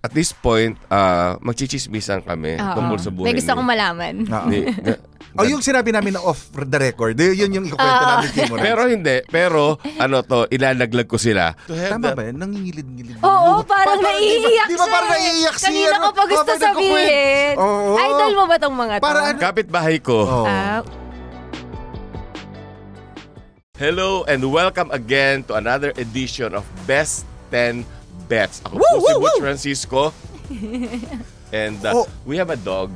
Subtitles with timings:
[0.00, 2.72] At this point, uh, magchichismisan kami Oo.
[2.72, 4.14] tungkol sa buhay May gusto ni- kong malaman.
[4.24, 4.46] Oo.
[4.48, 8.28] ni- na- O yung sinabi namin na off the record, yun yun yung ikukwento namin
[8.32, 9.16] kay pero hindi.
[9.28, 9.62] Pero,
[9.94, 11.52] ano to, ilalaglag ko sila.
[11.68, 12.34] To have Tama that- ba yan?
[12.34, 13.20] Nangingilid-ngilid.
[13.20, 15.14] Oo, parang Pa- naiiyak Di ba siya parang eh.
[15.14, 15.68] naiiyak siya?
[15.68, 17.54] Kanina ko pa gusto sabihin.
[17.54, 17.92] Oo.
[17.94, 19.04] Idol mo ba tong mga to?
[19.04, 20.18] Para ano- Kapitbahay ko.
[20.42, 20.80] Ah,
[23.76, 27.84] Hello and welcome again to another edition of Best 10
[28.22, 28.60] Bets.
[28.62, 29.40] Ako Woo, po si woo, Butch woo!
[29.40, 30.00] Francisco.
[31.50, 32.06] And uh, Oh.
[32.22, 32.94] we have a dog.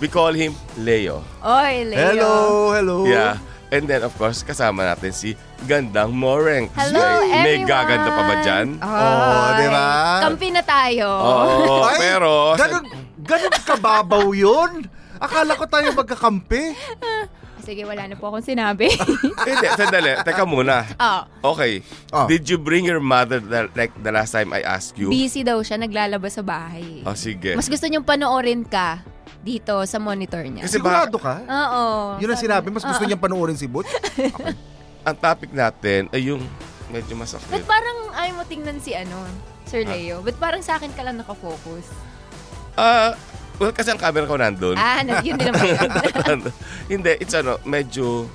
[0.00, 1.22] we call him Leo.
[1.40, 1.98] Oy, Leo.
[1.98, 2.32] Hello,
[2.72, 2.96] hello.
[3.06, 3.38] Yeah.
[3.72, 5.32] And then of course, kasama natin si
[5.64, 6.68] Gandang Moreng.
[6.74, 7.70] Hello, May- May everyone.
[7.70, 8.66] gaganda pa ba dyan?
[8.78, 9.86] Oh, di ba?
[10.20, 11.08] Kampi na tayo.
[11.08, 12.32] Oo, Ay, pero...
[12.52, 12.84] Ganun,
[13.18, 14.84] ganun kababaw yun?
[15.16, 16.62] Akala ko tayo magkakampi.
[17.62, 18.90] Sige, wala na po akong sinabi.
[19.46, 20.18] Hindi, sandali.
[20.26, 20.82] Teka muna.
[20.98, 21.78] oh, Okay.
[22.10, 22.26] Oh.
[22.26, 25.08] Did you bring your mother the, like the last time I asked you?
[25.08, 27.06] busy daw siya, naglalabas sa bahay.
[27.06, 27.54] Oh, sige.
[27.54, 29.06] Mas gusto niyong panoorin ka
[29.42, 30.66] dito sa monitor niya.
[30.66, 31.34] Kasi ba, Sigurado ka?
[31.46, 31.82] Oo.
[32.18, 33.90] Yun ang sinabi, mas gusto niyang panoorin si Butch.
[35.08, 36.42] ang topic natin ay yung
[36.90, 37.62] medyo masakit.
[37.66, 39.22] parang ayaw mo tingnan si ano,
[39.66, 40.20] Sir Leo?
[40.20, 41.90] Ba't parang sa akin ka lang nakafocus?
[42.74, 43.14] Ah,
[43.62, 44.74] well, kasi ang camera ko nandun.
[44.74, 46.42] Ah, na, yun din naman.
[46.92, 48.26] hindi, it's ano, medyo,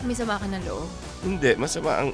[0.00, 0.88] May sama ka ng loob.
[1.20, 2.10] hindi, masama ang,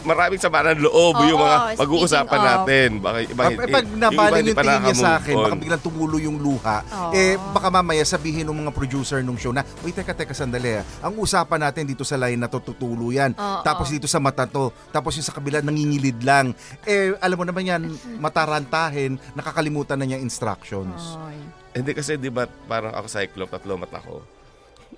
[0.00, 2.46] maraming sama ng loob Oo, yung mga speaking pag-uusapan of.
[2.46, 2.88] natin.
[2.98, 6.16] Baka, iba, Ah, eh, pag nabaling yung tingin niya sa akin, baka baka biglang tumulo
[6.16, 6.78] yung luha.
[6.84, 7.12] Oo.
[7.12, 10.76] Eh, baka mamaya sabihin ng mga producer nung show na, wait, teka, teka, sandali.
[10.76, 10.84] ah.
[11.00, 13.32] Ang usapan natin dito sa line na to, tutulo yan.
[13.32, 13.60] Oo.
[13.62, 14.70] Tapos dito sa mata to.
[14.88, 16.52] Tapos yung sa kabila, nangingilid lang.
[16.82, 17.82] Eh, alam mo naman yan,
[18.24, 21.16] matarantahin, nakakalimutan na niya instructions.
[21.20, 21.38] Oy.
[21.70, 24.24] Hindi kasi di ba parang ako cyclop, tatlo mata ko.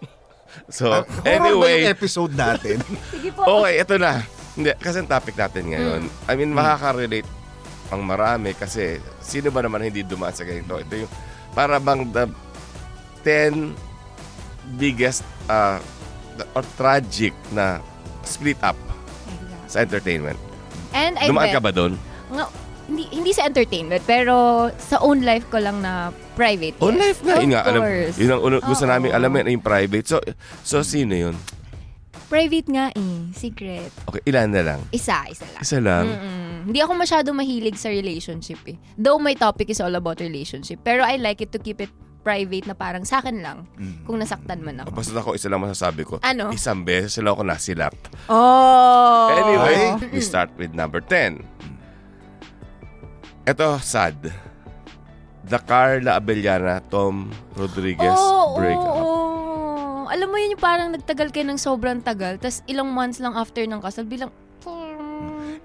[0.69, 2.81] so, Ah, horror ba yung anyway, episode natin?
[3.13, 3.45] Sige po.
[3.59, 4.25] okay, ito na.
[4.59, 7.29] Hindi, kasi ang topic natin ngayon, I mean, makaka-relate
[7.91, 10.79] ang marami kasi sino ba naman hindi dumaan sa ganito?
[10.79, 11.13] Ito yung
[11.51, 12.25] para bang the
[13.27, 13.75] 10
[14.79, 15.83] biggest uh,
[16.55, 17.83] or tragic na
[18.23, 18.79] split up
[19.67, 20.39] sa entertainment.
[20.95, 21.95] And I Dumaan bet, ka ba doon?
[22.31, 22.47] nga,
[22.91, 26.75] hindi, hindi sa entertainment, pero sa own life ko lang na private.
[26.83, 27.03] On yes.
[27.03, 27.35] life nga.
[27.39, 27.83] Of Yun nga, alam,
[28.19, 28.91] yun ang uno- gusto Oo.
[28.91, 30.07] namin alamin, yung private.
[30.11, 30.19] So,
[30.67, 31.35] so sino yun?
[32.31, 33.19] Private nga eh.
[33.35, 33.91] Secret.
[34.07, 34.81] Okay, ilan na lang?
[34.95, 35.63] Isa, isa lang.
[35.67, 36.07] Isa lang.
[36.07, 36.71] Mm-mm.
[36.71, 38.79] Hindi ako masyado mahilig sa relationship eh.
[38.95, 40.79] Though my topic is all about relationship.
[40.87, 41.91] Pero I like it to keep it
[42.21, 43.67] private na parang sa akin lang.
[44.05, 44.93] Kung nasaktan man ako.
[44.93, 46.23] Basta ako, isa lang masasabi ko.
[46.23, 46.53] Ano?
[46.53, 47.97] Isang beses lang ako nasilap.
[48.31, 49.33] Oh!
[49.35, 49.77] Anyway,
[50.15, 51.43] we start with number 10.
[53.49, 54.21] Ito, sad.
[55.49, 58.95] The Carla Abellana, Tom Rodriguez Oo, breakup.
[58.95, 59.30] oo, oo.
[60.11, 63.63] Alam mo yun yung parang nagtagal kayo ng sobrang tagal, tas ilang months lang after
[63.63, 64.35] ng kasal, bilang,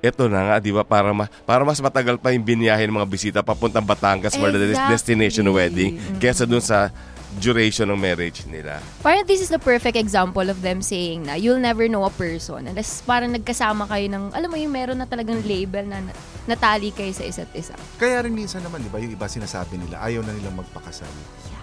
[0.05, 0.85] Ito na nga, di ba?
[0.85, 4.61] Para, ma- para mas matagal pa yung biniyahin ng mga bisita papuntang Batangas for the
[4.85, 6.93] destination wedding kesa dun sa
[7.35, 8.79] duration ng marriage nila.
[9.03, 12.63] parang this is the perfect example of them saying na you'll never know a person.
[12.63, 16.15] And tas parang nagkasama kayo ng, alam mo yung meron na talagang label na na-
[16.45, 17.73] natali kayo sa isa't isa.
[17.97, 21.09] Kaya rin minsan naman, di ba, yung iba sinasabi nila, ayaw na nilang magpakasal.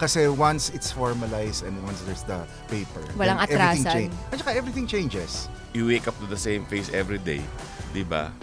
[0.03, 3.93] Kasi once it's formalized and once there's the paper, Walang then everything atrasan.
[4.11, 5.47] change- At saka everything changes.
[5.71, 7.39] You wake up to the same face every day.
[7.95, 8.35] Di ba?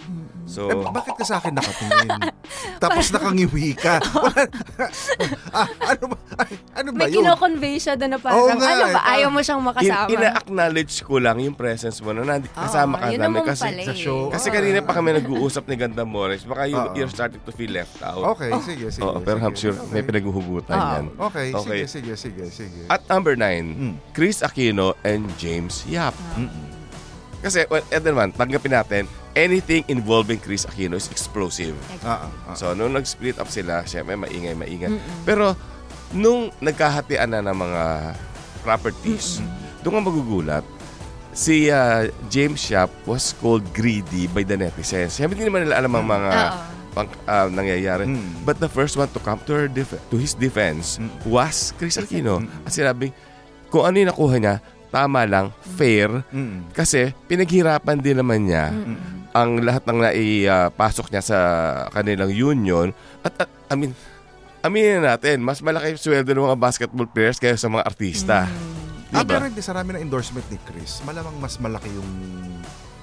[0.49, 2.09] So, Eh, bakit ka sa akin nakatingin?
[2.81, 4.01] Tapos nakangiwi ka.
[5.51, 6.17] ah, ano ba?
[6.37, 7.21] Ay, ano ba May yun?
[7.21, 10.07] kino-convey siya doon na parang, nga, ano ba, eh, ayaw mo siyang In, makasama.
[10.09, 13.93] ina-acknowledge ko lang yung presence mo na nandi, kasama ka namin naman kasi pala sa
[13.93, 13.99] eh.
[13.99, 14.27] show.
[14.29, 16.41] kasi kanina pa kami nag-uusap ni Ganda Morris.
[16.41, 16.93] Baka you, Oo.
[16.93, 18.23] you're starting to feel left out.
[18.33, 19.03] Okay, sige, sige.
[19.03, 19.45] Oo, pero sige.
[19.45, 20.07] I'm sure may Okay.
[20.07, 20.89] pinaghuhugutan Oo.
[20.89, 21.05] yan.
[21.21, 21.79] Okay, Okay.
[21.85, 22.79] sige, sige, sige, sige.
[22.87, 23.93] At number nine, Mm.
[24.11, 26.15] Chris Aquino and James Yap.
[26.33, 26.69] Mm-mm.
[27.41, 31.75] Kasi, well, eto naman, tanggapin natin, anything involving Chris Aquino is explosive.
[32.01, 32.53] Ah, ah.
[32.53, 34.91] So, nung nag-split up sila, syempre, maingay, maingay.
[35.23, 35.55] Pero,
[36.11, 37.83] nung nagkahatian na ng mga
[38.61, 39.39] properties,
[39.81, 40.65] doon ka magugulat,
[41.31, 45.15] si ah, James Yap was called greedy by the netizens.
[45.15, 46.59] Siyempre, hindi naman nila alam ang mga Oo.
[46.91, 48.03] pang, ah, nangyayari.
[48.05, 48.43] Mm.
[48.43, 51.07] But the first one to come to, her def- to his defense Mm.
[51.23, 52.43] was Chris Aquino.
[52.67, 53.15] At sinabing,
[53.71, 54.55] kung ano yung nakuha niya,
[54.91, 56.69] tama lang, fair, Mm.
[56.71, 58.75] kasi pinaghirapan din naman niya
[59.31, 61.37] ang lahat ng naipasok niya sa
[61.89, 62.91] kanilang union.
[63.21, 63.95] At, at I mean,
[64.59, 68.37] aminin natin, mas malaki yung sweldo ng mga basketball players kaysa sa mga artista.
[69.09, 69.31] Ah, Diba?
[69.33, 72.11] pero hindi sa rami ng endorsement ni Chris, malamang mas malaki yung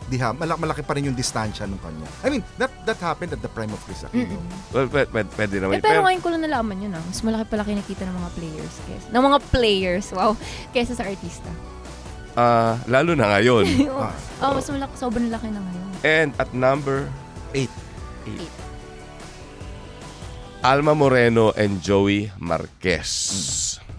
[0.06, 2.08] diha, malaki, malaki pa rin yung distansya nung kanya.
[2.22, 4.40] I mean, that that happened at the prime of Chris Aquino.
[4.70, 5.80] Well, pwede, pwede, pwede Eh, naman.
[5.80, 7.02] pero ngayon ko lang nalaman yun ah.
[7.02, 8.74] Mas malaki pala kinikita ng mga players.
[8.82, 10.32] Kesa, ng mga players, wow,
[10.72, 11.52] kesa sa artista.
[12.34, 13.64] Ah, lalo na ngayon.
[14.38, 14.50] Ah.
[14.50, 15.86] oh, mas malaki, sobrang laki na ngayon.
[16.02, 17.10] And at number
[17.50, 17.72] Eight.
[18.22, 18.52] Eight.
[20.60, 23.10] Alma Moreno and Joey Marquez.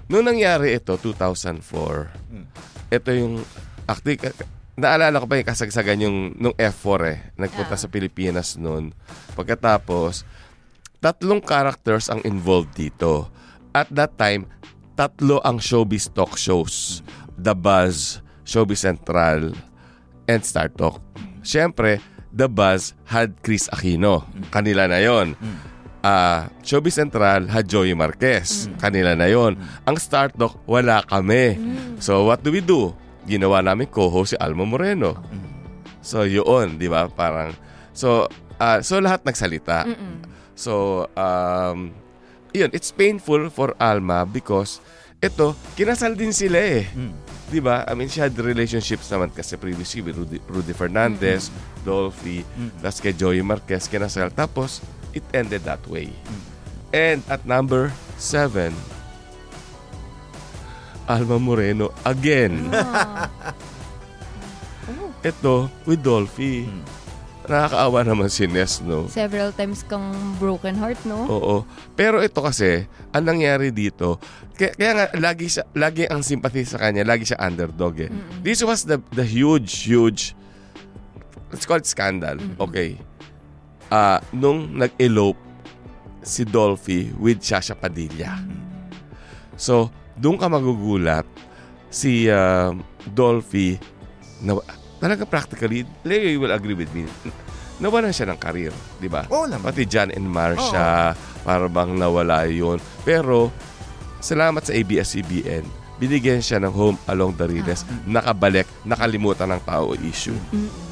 [0.07, 3.39] Noong nangyari ito, 2004, ito yung,
[3.85, 4.17] actually,
[4.75, 7.79] naalala ko pa yung kasagsagan yung nung F4 eh, nagpunta Ah.
[7.79, 8.91] sa Pilipinas noon.
[9.33, 10.23] Pagkatapos,
[10.99, 13.27] tatlong characters ang involved dito.
[13.71, 14.49] At that time,
[14.95, 16.99] tatlo ang showbiz talk shows.
[17.39, 19.55] The Buzz, Showbiz Central,
[20.27, 20.99] and Star Talk.
[21.41, 24.27] Siyempre, The Buzz had Chris Aquino.
[24.51, 25.33] Kanila na yon.
[26.03, 28.67] Ah, Showbiz Central had Joey Marquez.
[28.77, 29.55] Kanila na yon.
[29.87, 31.55] Ang Star Talk, wala kami.
[32.03, 32.91] So, what do we do?
[33.25, 35.17] Ginawa namin co-host si Alma Moreno.
[36.03, 37.07] So, yun, di ba?
[37.07, 37.55] Parang,
[37.95, 38.27] so,
[38.59, 39.87] ah, so lahat nagsalita.
[40.59, 41.95] So, um,
[42.51, 44.83] yun, it's painful for Alma because
[45.19, 46.87] ito, kinasal din sila eh.
[47.49, 47.81] Di ba?
[47.89, 51.49] I mean, she had relationships naman kasi previously with Rudy, Rudy Fernandez,
[51.81, 52.45] Dolphy,
[52.77, 54.29] tas kay Joey Marquez, kinasal.
[54.29, 54.85] Tapos,
[55.17, 56.13] it ended that way.
[56.93, 57.89] And at number
[58.21, 58.77] seven,
[61.09, 62.69] Alma Moreno again.
[65.25, 66.69] Ito, with Dolphy.
[67.49, 69.09] Nakakaawa naman si Ness, no?
[69.09, 71.25] Several times kang broken heart, no?
[71.25, 71.55] Oo.
[71.97, 74.21] Pero ito kasi, ang nangyari dito,
[74.53, 78.11] kaya, kaya nga lagi siya, lagi ang sympathy sa kanya, lagi siya underdog eh.
[78.45, 80.37] This was the the huge huge
[81.49, 82.37] let's call it scandal.
[82.61, 82.97] Okay.
[83.89, 85.41] Ah, nung nag-elope
[86.21, 88.37] si Dolphy with Shasha Padilla.
[89.57, 91.25] So, doon ka magugulat
[91.89, 92.77] si ah,
[93.09, 93.81] Dolphy
[94.45, 94.61] na
[94.99, 97.07] talaga practically, Leo you will agree with me,
[97.83, 99.23] nawalan siya ng karir, di ba?
[99.31, 99.71] Oo naman.
[99.71, 102.75] Pati John and Marcia, para bang nawala yun.
[103.01, 103.47] Pero,
[104.19, 105.63] salamat sa ABS-CBN,
[105.95, 110.35] binigyan siya ng home along the Riles, nakabalik, nakalimutan ng tao issue.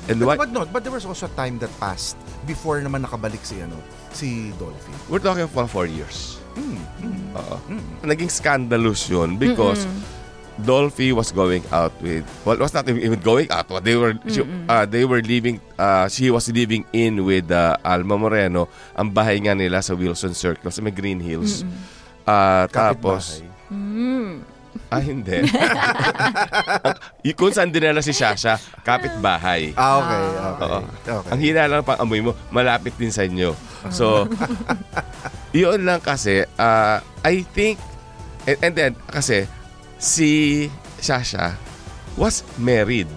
[0.08, 3.04] And But, what, but no, but there was also a time that passed before naman
[3.04, 3.76] nakabalik si ano,
[4.12, 4.92] si Dolphy.
[5.08, 6.40] we're talking for four years.
[6.56, 6.80] Hmm.
[7.36, 7.56] Oo.
[8.02, 9.84] Naging scandalous yun because
[10.58, 14.84] Dolphy was going out with well was not even going out they were she- uh,
[14.84, 19.54] they were living uh, she was living in with uh, Alma Moreno ang bahay nga
[19.54, 21.62] nila sa Wilson Circle sa may Green Hills
[22.24, 24.44] Ah, tapos Kapitbahay.
[24.88, 25.38] ah hindi
[27.38, 30.22] kung saan dinala si Shasha kapitbahay Ah, okay.
[30.24, 30.64] Okay.
[30.64, 30.80] Oo.
[31.22, 31.30] okay.
[31.32, 33.52] Ang hina lang pang amoy mo, malapit din sa inyo.
[33.90, 34.26] So,
[35.56, 37.78] yun lang kasi, uh, I think,
[38.44, 39.46] and, and then, kasi,
[39.98, 40.66] si
[40.98, 41.54] Shasha
[42.16, 43.10] was married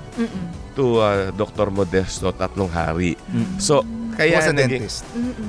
[0.75, 1.69] to uh, Dr.
[1.69, 3.17] Modesto Tatlong Hari.
[3.57, 3.81] So,
[4.13, 5.05] kaya was a naging, dentist.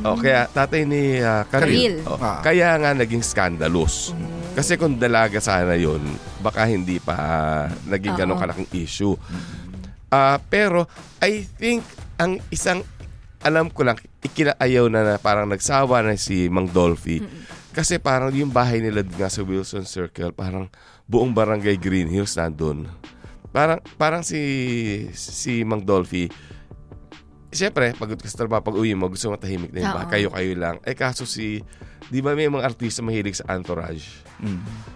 [0.08, 2.08] oh, kaya tatay ni uh, Karil, Karil.
[2.08, 2.40] oh, Ah.
[2.40, 4.16] kaya nga naging scandalous.
[4.52, 6.00] Kasi kung dalaga sana yun,
[6.40, 9.16] baka hindi pa uh, naging ganong kalaking issue.
[10.08, 10.88] Ah, pero
[11.20, 11.84] I think
[12.16, 12.84] ang isang
[13.42, 17.20] alam ko lang ikinaayaw na, na parang nagsawa na si Mang Dolphy.
[17.72, 20.68] Kasi parang yung bahay nila nga sa Wilson Circle, parang
[21.12, 22.88] buong barangay Green Hills nandun.
[23.51, 24.39] Parang parang si
[25.12, 26.32] si Mang Dolphy
[27.51, 30.12] Siyempre, pagod ka sa trabaho, pag uwi mo, gusto mo tahimik na yung bahay.
[30.24, 30.75] Kayo-kayo lang.
[30.88, 31.60] Eh kaso si,
[32.08, 34.24] di ba may mga artista mahilig sa entourage?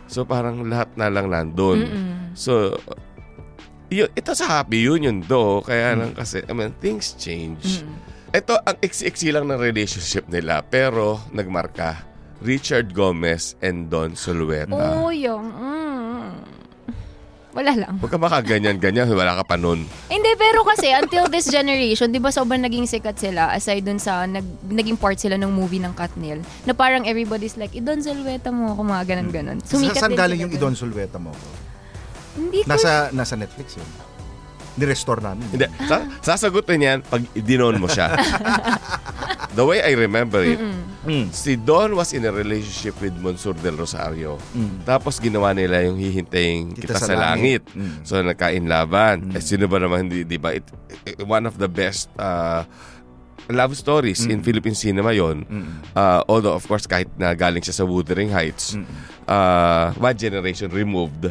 [0.08, 1.84] So parang lahat na lang nandun.
[2.32, 2.80] So,
[3.92, 5.60] yun, ito sa Happy Union do.
[5.68, 7.84] Kaya lang kasi, I mean, things change.
[8.32, 12.08] Ito, ang iksi-iksi lang ng relationship nila, pero nagmarka.
[12.40, 14.76] Richard Gomez and Don Solueta.
[14.76, 15.52] Oh, yung...
[15.52, 15.85] Mm.
[17.56, 17.96] Wala lang.
[18.04, 19.88] Huwag ka makaganyan-ganyan, wala ka pa nun.
[20.12, 24.28] Hindi, pero kasi until this generation, di ba sobrang naging sikat sila aside dun sa
[24.28, 28.76] nag, naging part sila ng movie ng Katnil na parang everybody's like, Idon Silveta mo
[28.76, 29.58] ako, mga ganun-ganun.
[29.64, 30.52] Sumikat Saan din galing yung.
[30.52, 31.32] Idon Sulweta mo?
[32.36, 33.88] Hindi ko Nasa, nasa Netflix yun.
[34.76, 35.48] Ni-restore namin.
[35.50, 38.12] Hindi, sa, sasagutin yan pag dinon mo siya.
[39.56, 40.60] The way I remember it,
[41.06, 41.30] Mm.
[41.30, 44.42] si Don was in a relationship with Monsur del Rosario.
[44.52, 44.84] Mm.
[44.84, 47.62] Tapos ginawa nila yung hihintayin kita, Kita sa, sa langit.
[47.70, 47.78] langit.
[47.78, 47.96] Mm.
[48.02, 49.32] So nagkainlaban.
[49.32, 50.50] Eh, sino ba naman hindi, di ba?
[50.52, 50.66] It,
[51.06, 52.66] it- one of the best uh,
[53.48, 55.46] love stories in Philippine cinema yon.
[55.94, 58.74] Uh, although of course kahit na galing siya sa Wuthering Heights,
[59.30, 61.30] uh, one generation removed.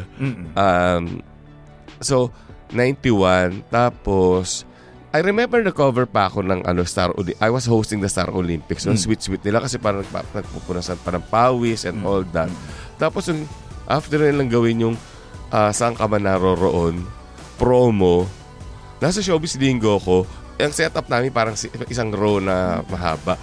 [0.55, 1.19] Um,
[1.99, 2.31] so
[2.69, 4.63] 91 tapos
[5.09, 8.27] I remember na cover pa ako ng ano Star Oli- I was hosting the Star
[8.27, 8.83] Olympics.
[8.83, 8.91] Mm.
[8.91, 12.05] Noon sweet sweet nila kasi parang nagpa- nagpupunasan pa ng pawis and Mm.
[12.05, 12.51] all that.
[12.95, 13.47] Tapos yung
[13.85, 14.95] after nilang gawin yung
[15.49, 17.05] uh, saan ka man naroroon
[17.55, 18.27] promo
[18.97, 21.55] nasa showbiz linggo ko ang setup namin parang
[21.85, 23.39] isang row na mahaba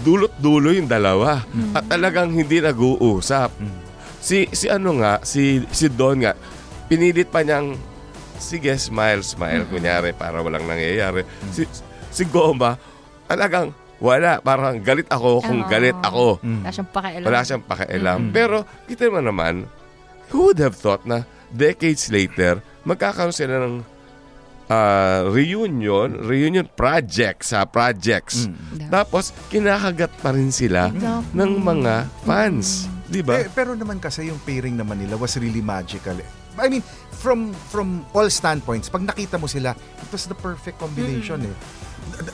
[0.00, 3.52] dulot-dulo yung dalawa at talagang hindi nag-uusap
[4.18, 6.32] si si ano nga si si Don nga
[6.86, 7.76] pinilit pa niyang
[8.42, 11.62] sige smile smile kunyari para walang nangyayari si
[12.10, 12.74] si Goma
[13.24, 15.70] talagang wala parang galit ako kung Oo.
[15.70, 17.22] galit ako Wala siyang pakialam.
[17.22, 18.20] wala siyang pakialam.
[18.28, 19.62] Pero kita mo naman,
[20.28, 23.86] who would have thought na decades later, magkakaroon sila ng
[24.66, 28.50] ah, reunion, reunion project sa projects.
[28.88, 31.38] Tapos, kinakagat pa rin sila Exactly.
[31.38, 31.94] ng mga
[32.24, 32.90] fans.
[33.06, 33.38] Di ba?
[33.38, 36.16] Eh, pero naman kasi yung pairing naman nila was really magical.
[36.16, 36.26] eh.
[36.58, 36.82] I mean,
[37.12, 41.48] from from all standpoints, pag nakita mo sila, it was the perfect combination eh.
[41.48, 41.80] The-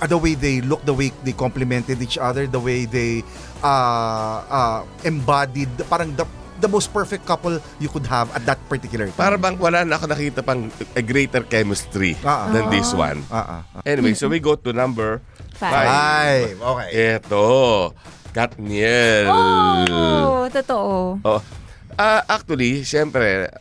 [0.01, 3.21] The way they look, the way they complemented each other, the way they
[3.63, 6.25] uh, uh, embodied, parang the,
[6.59, 9.17] the most perfect couple you could have at that particular time.
[9.17, 12.49] Para bang wala na ako nakita pang a greater chemistry ah.
[12.51, 13.23] than this one.
[13.31, 13.83] Ah, ah, ah.
[13.87, 15.21] Anyway, so we go to number
[15.55, 15.73] Five.
[15.73, 16.55] five.
[16.59, 16.89] Okay.
[17.21, 17.45] Ito,
[18.35, 19.29] Katniel.
[19.31, 21.21] Oh, totoo.
[21.23, 21.41] Oh.
[21.95, 23.53] Ah, actually, syempre,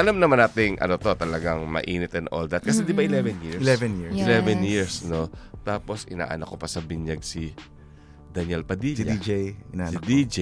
[0.00, 2.64] alam naman nating ano to, talagang mainit and all that.
[2.64, 3.60] Kasi di ba 11 years?
[3.60, 4.12] 11 years.
[4.16, 4.40] Yeah.
[4.40, 4.64] 11 Yes.
[4.64, 5.28] years, no?
[5.60, 7.52] Tapos inaanak ko pa sa binyag si
[8.32, 9.12] Daniel Si Padilla.
[9.12, 10.04] DJ, Si ko.
[10.08, 10.36] DJ.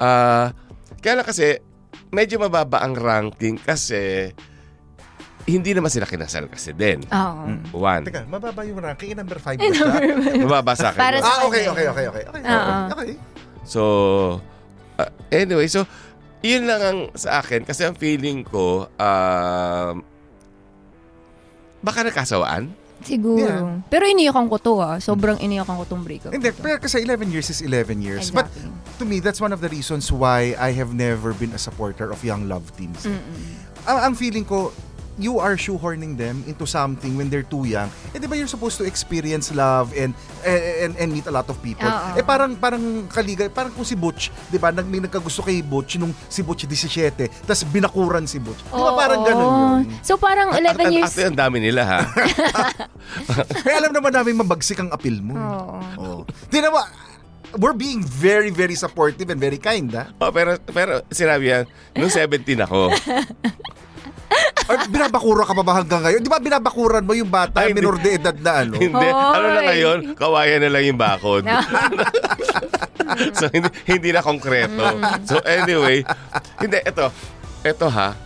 [0.00, 0.48] Ah,
[0.98, 1.60] kaya lang kasi
[2.08, 4.32] medyo mababa ang ranking kasi
[5.44, 7.04] hindi naman sila kinasal kasi din.
[7.04, 7.84] Oo.
[7.84, 8.08] One.
[8.08, 9.12] Teka, mababa yung ranking.
[9.12, 9.92] Eh, number 5 ba siya?
[10.40, 11.00] Mababa sa akin.
[11.04, 12.06] Para ah, okay, okay, okay.
[12.08, 12.42] Okay, okay.
[12.48, 12.74] Oo.
[12.96, 13.12] okay.
[13.68, 13.82] So,
[14.96, 15.84] uh, anyway, so,
[16.44, 17.64] yun lang ang sa akin.
[17.64, 19.94] Kasi ang feeling ko, um,
[21.80, 22.68] baka nakasawaan.
[23.04, 23.44] Siguro.
[23.44, 23.84] Yeah.
[23.88, 24.96] Pero iniyakan ko to ah.
[24.96, 26.32] Sobrang iniyakan ko tong breakup.
[26.32, 28.32] Hindi, pero kasi 11 years is 11 years.
[28.32, 28.96] But Exactly.
[29.00, 32.24] to me, that's one of the reasons why I have never been a supporter of
[32.24, 33.04] young love teams.
[33.84, 34.72] Ang, ang feeling ko,
[35.18, 37.90] you are shoehorning them into something when they're too young.
[38.12, 41.56] Eh, di ba you're supposed to experience love and and, and meet a lot of
[41.62, 41.86] people.
[41.86, 42.18] Oo.
[42.18, 45.96] Eh, parang parang kaliga, parang kung si Butch, di ba, nag, may nagkagusto kay Butch
[45.98, 48.60] nung si Butch 17, tapos binakuran si Butch.
[48.66, 48.98] Di ba Oo.
[48.98, 49.80] parang ganun yun?
[50.02, 51.12] So parang 11 At- years.
[51.14, 52.00] At, ang dami nila, ha?
[53.68, 55.36] Eh, alam naman namin mabagsik ang appeal mo.
[55.36, 55.76] Oo.
[56.00, 56.20] Oh.
[56.48, 56.88] Di na ba,
[57.58, 60.10] we're being very, very supportive and very kind, ha?
[60.18, 62.90] oh, pero, pero sinabi yan, nung 17 ako.
[64.64, 66.20] Or binabakura ka pa ba hanggang ngayon?
[66.24, 67.84] Di ba binabakuran mo yung bata, Ay, hindi.
[67.84, 68.74] minor de edad na ano?
[68.80, 69.08] hindi.
[69.12, 69.66] Ano na Hoy!
[69.68, 69.98] ngayon?
[70.16, 71.44] Kawayan na lang yung bakod.
[73.38, 74.84] so, hindi, hindi na konkreto.
[75.28, 76.00] So, anyway,
[76.56, 77.12] hindi, ito.
[77.60, 78.16] Ito ha,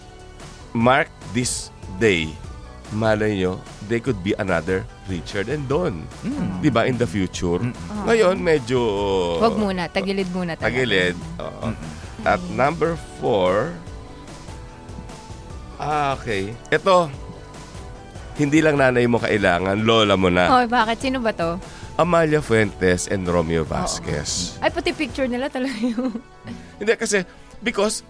[0.70, 2.30] mark this day.
[2.88, 4.80] Malay nyo, they could be another
[5.10, 6.08] Richard and Don.
[6.64, 6.88] Di ba?
[6.88, 7.60] In the future.
[8.08, 8.80] Ngayon, medyo...
[9.42, 9.92] Wag muna.
[9.92, 10.56] Tagilid muna.
[10.56, 10.72] talaga.
[10.72, 11.16] Tagilid.
[11.36, 11.68] Oo.
[12.24, 13.76] At number four,
[15.78, 16.52] ah, okay.
[16.68, 17.08] Ito,
[18.38, 20.46] hindi lang nanay mo kailangan, lola mo na.
[20.46, 21.02] Oh, bakit?
[21.02, 21.58] Sino ba to?
[21.98, 24.54] Amalia Fuentes and Romeo Vasquez.
[24.62, 26.14] Ay, pati picture nila talaga yung...
[26.78, 27.26] Hindi kasi,
[27.58, 28.06] because,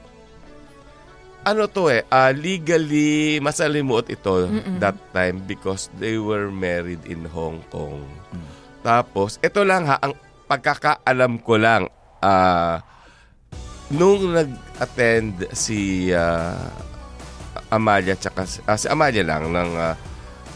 [1.48, 7.64] ano to eh, ah, legally masalimuot ito that time because they were married in Hong
[7.72, 8.04] Kong.
[8.84, 10.12] Tapos, ito lang ha, ang
[10.44, 11.88] pagkakaalam ko lang,
[12.20, 12.84] ah,
[13.88, 16.68] nung nag-attend si ah,
[17.68, 19.94] Amalia, tsaka, si- ah, si Amalia lang, ng, ah,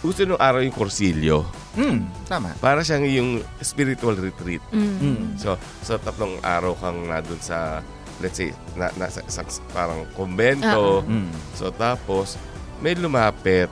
[0.02, 1.46] gusto nung araw yung Corsilio.
[1.72, 2.52] Hmm, tama.
[2.58, 3.30] Para siyang yung
[3.62, 4.60] spiritual retreat.
[4.74, 5.38] Hmm.
[5.40, 7.80] So, so tatlong araw kang na dun sa,
[8.20, 11.00] let's say, na, nasa isang parang kumbento.
[11.06, 11.30] Hmm.
[11.56, 12.36] So, tapos,
[12.82, 13.70] may lumapit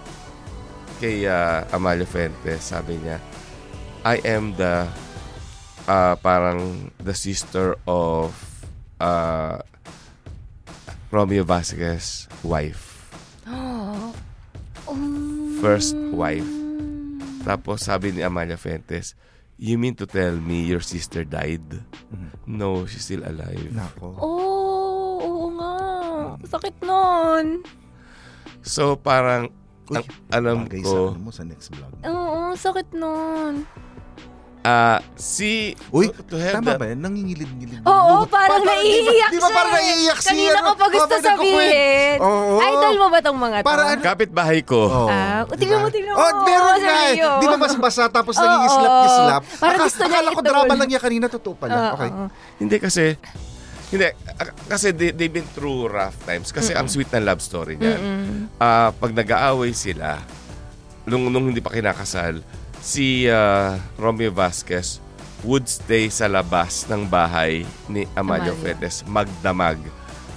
[1.02, 2.62] kay ah, Amalia Fuentes.
[2.62, 3.18] Sabi niya,
[4.00, 4.88] I am the
[5.90, 8.32] uh, parang the sister of
[9.00, 9.58] uh,
[11.10, 12.89] Romeo Vasquez wife.
[15.60, 16.48] First wife.
[17.44, 19.12] Tapos sabi ni Amalia Fuentes,
[19.60, 21.84] You mean to tell me your sister died?
[22.48, 23.68] No, she's still alive.
[23.76, 24.16] Nako.
[24.16, 25.72] Oh, oo nga.
[26.48, 27.60] Sakit nun.
[28.64, 29.52] So parang
[29.92, 31.92] Uy, ang alam bagay sa ko, ano mo sa next vlog.
[32.08, 33.68] Oo, sakit nun.
[34.60, 37.00] Ah si Uy, to have tama that- ba yan?
[37.00, 37.80] Nangingilid-ngilid.
[37.82, 39.78] Oo, Pa- parang pa- naiiyak Di ba siya parang eh.
[39.80, 40.30] naiiyak siya?
[40.30, 42.16] Kanina ko pa gusto sabihin.
[42.20, 42.54] Oo.
[42.60, 43.66] Idol mo ba tong mga to?
[43.66, 44.00] Para ano?
[44.00, 44.80] Kapitbahay ko.
[45.08, 46.18] Ah, tingnan mo, tingnan mo.
[46.18, 47.14] Oh, meron nga eh.
[47.16, 48.42] Di ba mas basa tapos Oo.
[48.42, 49.42] nangingislap-kislap?
[49.56, 51.26] Parang gusto niya Akala ko drama lang niya kanina.
[51.26, 51.96] Totoo pala.
[51.96, 52.10] Okay.
[52.60, 53.04] Hindi kasi
[53.90, 54.06] hindi
[54.68, 58.00] kasi they, they've been through rough times kasi ang sweet ng love story niyan.
[58.56, 60.20] Ah, pag nag-aaway sila
[61.02, 62.38] nung, nung hindi pa kinakasal,
[62.80, 64.98] si ah, Romeo Vasquez
[65.44, 68.76] would stay sa labas ng bahay ni Amalio Amalia.
[68.76, 69.80] Fetes magdamag.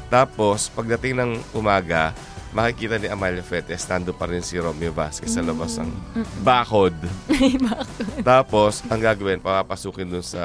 [0.07, 2.15] Tapos pagdating ng umaga,
[2.53, 5.89] makikita ni Amalio Fetes nando pa rin si Romeo Vasquez sa labas ng
[6.47, 6.93] bakod.
[8.21, 10.43] Tapos, ang gagawin, papapasukin dun sa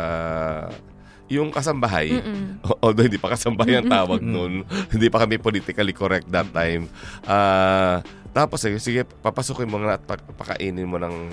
[1.28, 2.18] yung kasambahay.
[2.82, 4.64] Although hindi pa kasambahay ang tawag nun.
[4.92, 6.88] hindi pa kami politically correct that time.
[7.28, 8.00] Ah,
[8.32, 11.28] tapos, sige, sige, papasukin mo na at pa- pakainin mo ng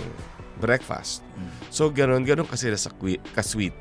[0.58, 1.22] breakfast.
[1.70, 2.92] So, ganun, ganun kasi sa
[3.36, 3.76] ka-sweet.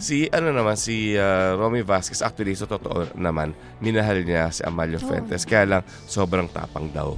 [0.00, 4.96] Si, ano naman, si ah, Romy Vasquez, actually, so totoo naman, minahal niya si Amalio
[4.96, 5.44] Fuentes.
[5.44, 7.12] Kaya lang, sobrang tapang daw.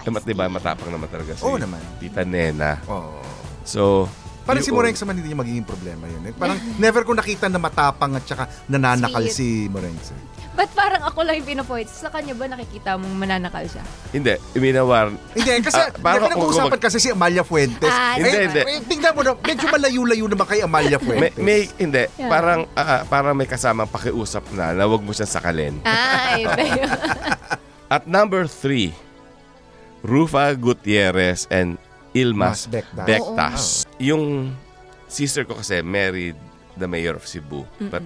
[0.00, 1.82] Eh, mat- diba, matapang naman talaga si Oo naman.
[2.00, 2.80] Tita Nena.
[2.88, 3.20] Oo.
[3.66, 4.08] So,
[4.40, 4.80] Parang si yun.
[4.80, 6.22] Moreng man hindi niya magiging problema yun.
[6.26, 6.32] Eh.
[6.32, 9.36] Parang never ko nakita na matapang at saka nananakal Sweet.
[9.36, 9.94] si Moreng.
[10.50, 11.86] Ba't parang ako lang yung pinopoint?
[11.86, 13.86] Sa kanya ba nakikita mong mananakal siya?
[14.10, 15.14] Hindi, iminawar.
[15.32, 17.86] Hindi, kasi Ah, parang parang pinag-uusapan kung- kasi si Amalia Fuentes.
[17.86, 18.60] Ah, Hindi, eh, hindi.
[18.60, 21.38] eh, tingnan mo na, medyo malayo-layo naman kay Amalia May, Fuentes.
[21.38, 22.26] may, hindi, Yeah.
[22.28, 25.74] parang, ah, parang may kasamang pakiusap na na huwag mo siyang sakalin.
[25.82, 26.90] Ah, iba yun.
[27.94, 28.90] At number three,
[30.00, 31.78] Rufa Gutierrez and
[32.10, 33.06] Ilmas Mas Bectas.
[33.06, 33.62] Bectas.
[33.98, 34.54] Yung
[35.06, 36.34] sister ko kasi married
[36.74, 37.62] the mayor of Cebu.
[37.86, 38.02] But,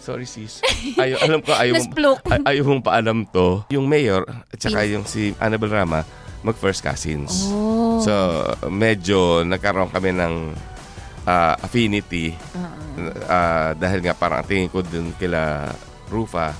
[0.00, 0.64] sorry sis.
[0.96, 1.92] Ayaw, alam ko ayaw mong,
[2.32, 3.62] ay- ayaw mong paalam to.
[3.70, 6.02] Yung mayor at saka yung si Annabel Rama
[6.40, 7.52] mag first cousins.
[7.52, 8.00] Oh.
[8.00, 8.12] So,
[8.72, 10.56] medyo nagkaroon kami ng
[11.28, 12.32] ah, affinity
[13.30, 15.70] Ah, dahil nga parang ang tingin ko dun kila
[16.10, 16.52] Rufa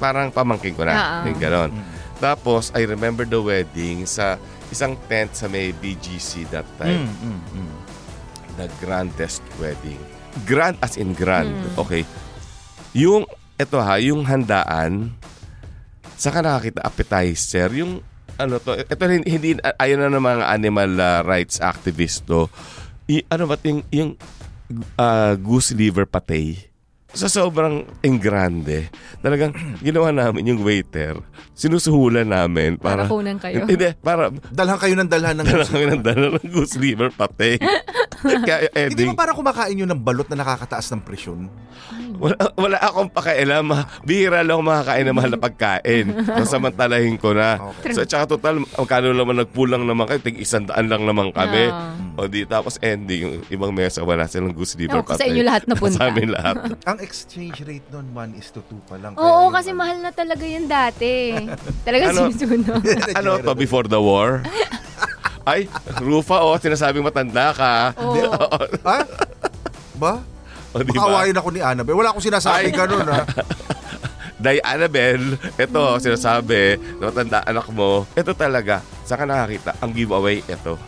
[0.00, 0.92] parang pamangking ko na.
[0.96, 1.22] Ah.
[1.28, 1.70] Yung ganon.
[2.16, 4.40] Tapos, I remember the wedding sa
[4.72, 7.04] isang tent sa may BGC that time.
[7.04, 7.72] Mm, mm, mm.
[8.56, 10.00] The grandest wedding.
[10.46, 11.52] Grand as in grand.
[11.76, 12.06] Okay.
[12.94, 13.26] Yung,
[13.58, 15.14] eto ha, yung handaan,
[16.14, 18.04] saka nakakita appetizer, yung
[18.40, 22.48] ano to, ito hindi, hindi ayun na ng mga animal ah, rights activist to.
[23.10, 24.10] I, ano ba yung, yung
[24.96, 26.69] ah, goose liver patay.
[27.10, 28.86] Sa sobrang engrande,
[29.18, 29.50] talagang
[29.82, 31.18] ginawa namin yung waiter,
[31.58, 33.04] sinusuhulan namin para...
[33.04, 33.66] Para kunan kayo.
[33.70, 37.58] Hindi, para Dalhan kayo ng dalhan ng dala kami ng dala ng goose liver patay.
[38.46, 41.50] Kaya Hindi Eding, ba para kumakain yun ng balot na nakakataas ng presyon?
[42.20, 43.66] wala, wala akong pakialam.
[44.04, 46.06] Bihira lang ako makakain ng mahal na pagkain.
[46.40, 47.58] So, samantalahin ko na.
[47.58, 47.92] Okay.
[47.92, 50.20] So, tsaka total, magkano naman nagpulang naman kayo?
[50.22, 51.68] Tig isang daan lang naman kami.
[51.68, 51.92] Ah.
[52.16, 55.20] O di, tapos ending, yung ibang mesa, wala silang goose liver ko, patay.
[55.20, 55.96] sa inyo lahat napunta.
[56.00, 56.56] Sa amin lahat.
[56.86, 59.12] Ang exchange rate nun, 1 is to 2 pa lang.
[59.12, 59.80] Kaya Oo, kasi ano.
[59.82, 61.34] mahal na talaga yun dati.
[61.88, 62.28] Talaga Ano?
[62.28, 62.80] sinusunod.
[63.18, 64.44] ano to, before the war?
[65.50, 65.66] Ay,
[65.98, 67.72] Rufa, oh, sinasabing matanda ka.
[67.96, 68.36] Oo.
[68.84, 68.98] Ha?
[69.96, 70.20] Ba?
[70.70, 71.00] O, di ba?
[71.02, 71.96] Makawain ako ni Annabel.
[71.96, 72.76] Wala akong sinasabi Ay.
[72.76, 73.24] ganun, ha?
[74.40, 79.76] Day Annabel, ito, sinasabi, matanda anak mo, ito talaga, saan ka nakakita?
[79.84, 80.80] Ang giveaway, ito.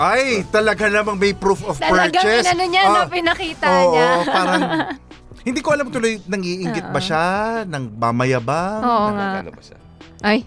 [0.00, 2.48] Ay, talaga namang may proof of Talagang purchase.
[2.48, 4.08] inano niya, Ah, no, pinakita oo, niya.
[4.24, 4.62] parang...
[5.46, 7.24] Hindi ko alam tuloy, nangiinggit ba siya?
[7.64, 8.80] Nang mamayabang?
[8.80, 9.44] Oo nga.
[9.44, 9.76] Ano ba siya?
[10.20, 10.44] Ay,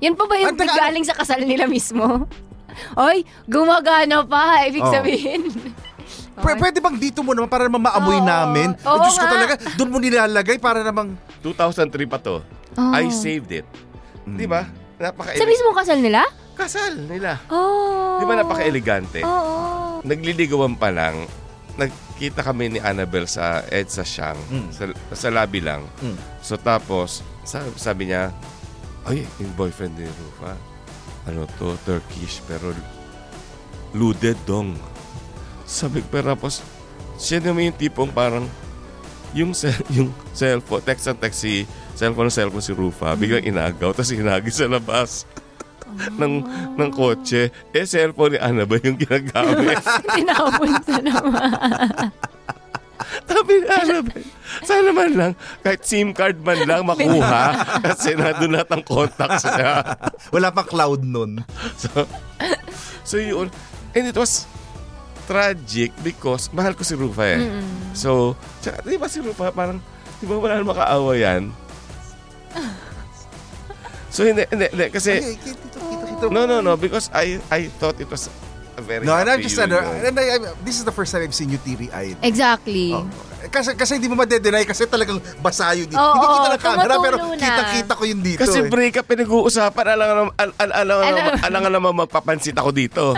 [0.00, 2.24] yan pa ba yung taga- galing sa kasal nila mismo?
[2.96, 4.88] Ay, gumagana pa, ibig Oo.
[4.88, 5.48] sabihin.
[6.34, 8.26] P- pwede bang dito mo naman para naman maamoy Oo.
[8.26, 8.72] namin?
[8.84, 11.12] Oo oh, Diyos ko talaga, doon mo nilalagay para namang...
[11.40, 12.40] 2003 pa to.
[12.74, 12.90] Oh.
[12.90, 13.68] I saved it.
[14.24, 14.64] Di ba?
[14.96, 16.24] Napaka Sa mismo kasal nila?
[16.54, 17.42] Kasal nila.
[17.48, 18.18] Oh.
[18.18, 19.20] Di ba napaka-elegante?
[19.20, 20.00] Oo.
[20.02, 21.26] Nagliligawan pa lang,
[21.74, 24.68] nagkita kami ni Annabel sa EDSA Siang, Mm.
[24.70, 25.82] sa, sa lobby lang.
[25.98, 26.14] Mm.
[26.38, 28.30] So tapos, sabi, sabi niya,
[29.04, 30.54] ay, yung boyfriend ni Rufa,
[31.26, 32.70] ano to, Turkish, pero
[33.92, 34.76] loaded dong.
[35.64, 36.60] Sabi ko, pero tapos,
[37.16, 38.46] siya naman yung tipong parang,
[39.32, 41.64] yung, se- yung cellphone, text ang text si,
[41.94, 45.26] cellphone cellphone si Rufa, biglang inagaw, tapos inagi sa labas.
[46.20, 46.34] ng,
[46.74, 47.52] ng kotse.
[47.70, 49.78] Eh, cellphone ni Ana ba yung ginagamit?
[50.16, 51.50] Tinapon sa naman.
[53.28, 54.14] Sabi ni Ana ba,
[54.64, 57.54] sana man lang, kahit SIM card man lang makuha.
[57.82, 59.98] kasi nandun lahat ang contacts niya.
[60.34, 61.42] Wala pang cloud nun.
[61.78, 62.06] So,
[63.02, 63.50] so yun.
[63.94, 64.50] And it was
[65.24, 67.40] tragic because mahal ko si Rufa eh.
[67.96, 69.78] So, tsaka, di ba si Rufa parang,
[70.18, 71.54] di ba wala makaawa yan?
[74.14, 75.34] So hindi, hindi, hindi kasi, Ay,
[76.26, 76.36] kita.
[76.36, 78.28] no, no, no, because I I thought it was
[78.74, 81.22] a very No, and I'm just, ano, and I, I- this is the first time
[81.22, 82.18] I've seen you teary-eyed.
[82.20, 82.90] Exactly.
[82.90, 83.06] Oh.
[83.44, 86.00] Kasi, kasi hindi mo madedenay kasi talagang basa yun dito.
[86.00, 87.36] Oo, hindi kita oo, ng camera pero na.
[87.36, 88.40] kita-kita ko yun dito.
[88.40, 88.66] Kasi eh.
[88.66, 93.12] break up pinag-uusapan, alam nga al- al- alam Alam- alam naman magpapansit ako dito.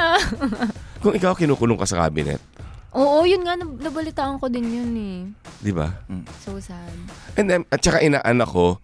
[1.02, 2.42] Kung ikaw kinukulong ka sa cabinet,
[2.90, 5.20] Oo, yun nga, nab- nabalitaan ko din yun eh.
[5.60, 5.94] di ba?
[6.42, 6.90] So sad.
[7.36, 8.80] And then, at saka inaanak ko,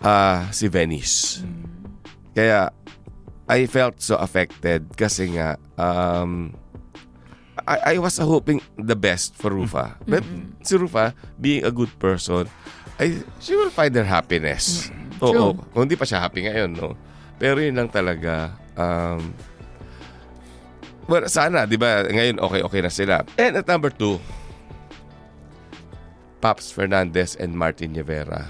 [0.00, 1.44] ah, si Venice.
[2.32, 2.72] Kaya,
[3.50, 6.54] I felt so affected kasi nga, um,
[7.66, 9.98] I, I was hoping the best for Rufa.
[10.06, 10.22] But
[10.62, 12.46] si Rufa, being a good person,
[13.02, 14.94] I, she will find her happiness.
[15.18, 15.52] Oo, True.
[15.74, 16.94] kung hindi pa siya happy ngayon, no?
[17.42, 19.34] Pero yun lang talaga, um,
[21.10, 23.26] well, sana, di ba, ngayon okay-okay na sila.
[23.34, 24.22] And at number two,
[26.38, 28.46] Paps Fernandez and Martin Rivera.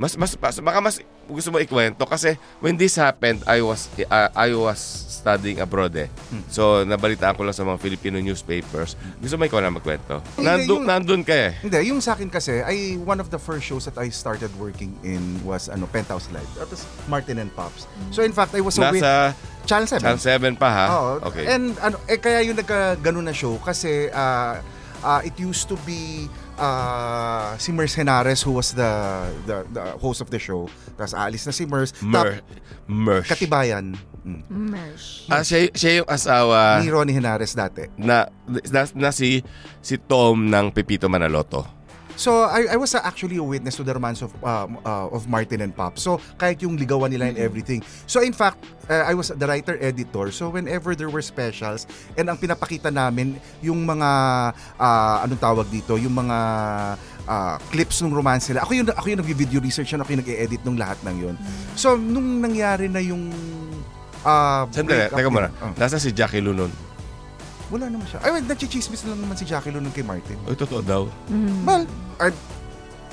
[0.00, 4.30] Mas, mas, mas, baka mas gusto mo ikwento kasi when this happened, I was, uh,
[4.30, 4.78] I was
[5.10, 6.06] studying abroad eh.
[6.46, 8.94] So, nabalitaan ko lang sa mga Filipino newspapers.
[9.18, 10.22] Gusto mo ikaw na magkwento?
[10.38, 11.50] Hindi, Nandun, yung- nandun ka eh.
[11.66, 14.94] Hindi, yung sa akin kasi, ay one of the first shows that I started working
[15.02, 16.46] in was ano Penthouse Live.
[16.54, 17.90] That was Martin and Pops.
[18.14, 19.34] So in fact, I was a Nasa
[19.66, 20.06] Channel 7.
[20.06, 20.22] Channel
[20.54, 20.86] 7 pa ha?
[20.94, 21.12] Oo.
[21.26, 21.50] Okay.
[21.50, 24.62] And ano, eh kaya yung nagka ganun na show kasi ah,
[25.02, 28.90] ah, it used to be ah, si Mers Henares who was the,
[29.44, 30.66] the the host of the show.
[30.96, 31.92] Tapos aalis na si Mers.
[32.00, 32.40] Mer,
[32.88, 33.28] Mersh.
[33.28, 33.94] Katibayan.
[34.26, 34.42] Mm.
[34.50, 35.30] Mersh.
[35.30, 37.86] Ah, siya, siya yung asawa Ni Ronnie Henares dati.
[37.94, 39.38] na, na, na si,
[39.78, 41.75] si Tom ng Pepito Manaloto.
[42.16, 45.28] So I, I was uh, actually a witness to the romance of um, uh, of
[45.28, 45.96] Martin and Pop.
[45.96, 47.84] So kahit yung ligawan nila and everything.
[48.06, 48.56] So in fact,
[48.88, 50.32] uh, I was the writer editor.
[50.32, 51.84] So whenever there were specials
[52.16, 54.10] and ang pinapakita namin yung mga
[54.74, 56.38] uh, anong tawag dito, yung mga
[57.24, 58.64] uh, clips ng romance nila.
[58.64, 61.34] Ako yung ako yung nag-video research yan, ako yung nag-edit ng lahat ng yun.
[61.76, 63.28] So nung nangyari na yung
[64.24, 65.52] uh, Sandali, teka muna.
[65.52, 66.72] nila- Oh, Nasa si Jackie Lunon.
[67.68, 68.22] Wala naman siya.
[68.22, 70.38] Ay, wait, nagchichismis lang naman si Jackie Lunun kay Martin.
[70.46, 71.10] Ay, totoo daw.
[71.62, 71.82] Well,
[72.16, 72.30] I,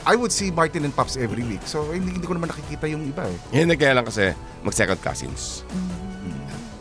[0.04, 1.64] I would see Martin and Pops every week.
[1.64, 3.38] So, hindi, hindi ko naman nakikita yung iba eh.
[3.56, 5.64] Yan na kaya lang kasi mag-second cousins.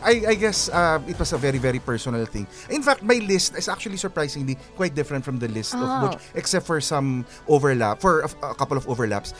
[0.03, 2.43] I, I guess uh, it was a very, very personal thing.
[2.67, 6.11] In fact, my list is actually surprisingly quite different from the list of Oh.
[6.11, 9.31] Butch, except for some overlap, for a, a couple of overlaps.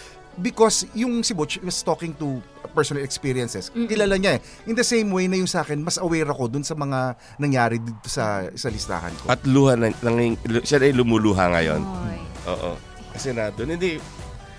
[0.41, 2.41] Because yung si Butch was talking to
[2.74, 3.69] personal experiences.
[3.69, 4.69] Kilala niya eh.
[4.69, 7.78] In the same way na yung sa akin, mas aware ako dun sa mga nangyari
[7.78, 9.30] dito sa, sa listahan ko.
[9.30, 11.82] At luha na, nanging, siya na yung lumuluha ngayon.
[11.86, 12.17] Oy.
[12.50, 12.72] Oo.
[13.13, 14.02] Kasi na doon, hindi,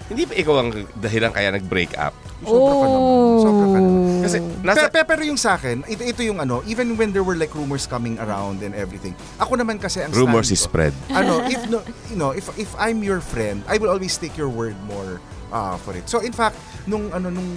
[0.07, 0.71] hindi ba ikaw ang
[1.03, 2.15] dahilan kaya nag-break up?
[2.45, 3.13] Sobra ka naman.
[3.43, 4.03] Sobra ka naman.
[4.25, 7.35] Kasi nasa, pe- pero yung sa akin, ito, ito yung ano, even when there were
[7.35, 10.95] like rumors coming around and everything, ako naman kasi ang rumors is ko, spread.
[11.09, 11.81] ano, if no,
[12.13, 15.79] you know, if if I'm your friend, I will always take your word more uh,
[15.79, 16.11] for it.
[16.11, 16.59] So in fact,
[16.91, 17.51] nung ano nung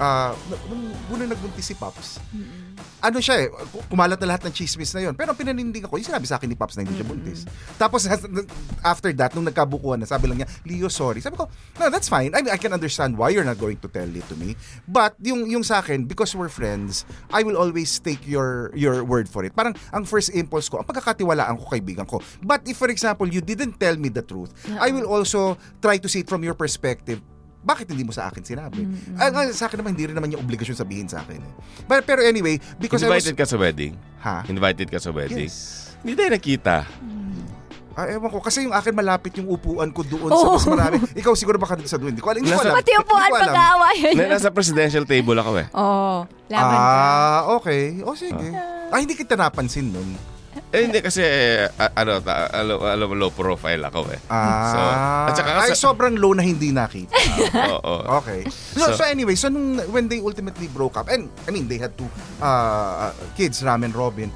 [0.00, 0.32] uh,
[0.72, 2.16] nung unang nagbuntis si Pops,
[2.98, 3.48] ano siya eh,
[3.86, 5.14] kumalat na lahat ng chismis na yon.
[5.14, 7.46] Pero ang pinanindig ako, yung sinabi sa akin ni Pops na hindi siya buntis.
[7.78, 8.10] Tapos
[8.92, 11.22] after that, nung nagkabukuhan na, sabi lang niya, Leo, sorry.
[11.22, 11.46] Sabi ko,
[11.78, 12.34] no, that's fine.
[12.34, 14.58] I mean, I can understand why you're not going to tell it to me.
[14.90, 19.30] But yung yung sa akin, because we're friends, I will always take your your word
[19.30, 19.54] for it.
[19.54, 22.18] Parang ang first impulse ko, ang pagkakatiwalaan ko kaibigan ko.
[22.42, 24.50] But if for example, you didn't tell me the truth,
[24.82, 27.22] I will also try to see it from your perspective
[27.68, 28.88] bakit hindi mo sa akin sinabi?
[29.20, 31.36] Ah, nga, sa akin naman, hindi rin naman yung obligasyon sabihin sa akin.
[31.36, 31.52] Eh.
[31.84, 33.20] But, pero anyway, because I was...
[33.28, 33.92] Invited ka sa wedding?
[34.24, 34.48] Ha?
[34.48, 35.52] Invited ka sa wedding?
[35.52, 35.92] Yes.
[36.00, 36.88] Hindi tayo nakita.
[37.98, 38.38] Ah, ewan ko.
[38.38, 40.96] Kasi yung akin malapit yung upuan ko doon sa mas marami.
[41.18, 42.14] Ikaw siguro baka sa doon.
[42.14, 42.46] Hindi ko alam.
[42.46, 42.78] Hindi ko Nasa- alam.
[42.78, 45.66] Pati upuan pag-aawayan Na, nasa presidential table ako eh.
[45.74, 46.22] Oo.
[46.46, 46.78] Laban ka.
[46.78, 47.98] Ah, okay.
[48.06, 48.48] O sige.
[48.88, 50.37] Ah, hindi kita napansin nun.
[50.68, 54.20] Eh, hindi kasi, eh, a- ano, ta, ano, ano, low profile ako eh.
[54.28, 54.78] Ah, So,
[55.24, 57.16] at saka ay, sa- sobrang low na hindi nakita.
[57.72, 58.20] Oo.
[58.20, 58.44] Okay.
[58.76, 61.80] So, So- so anyway, so nung, when they ultimately broke up, and I mean, they
[61.80, 62.04] had two
[62.38, 64.28] uh, uh, kids, Ram and Robin,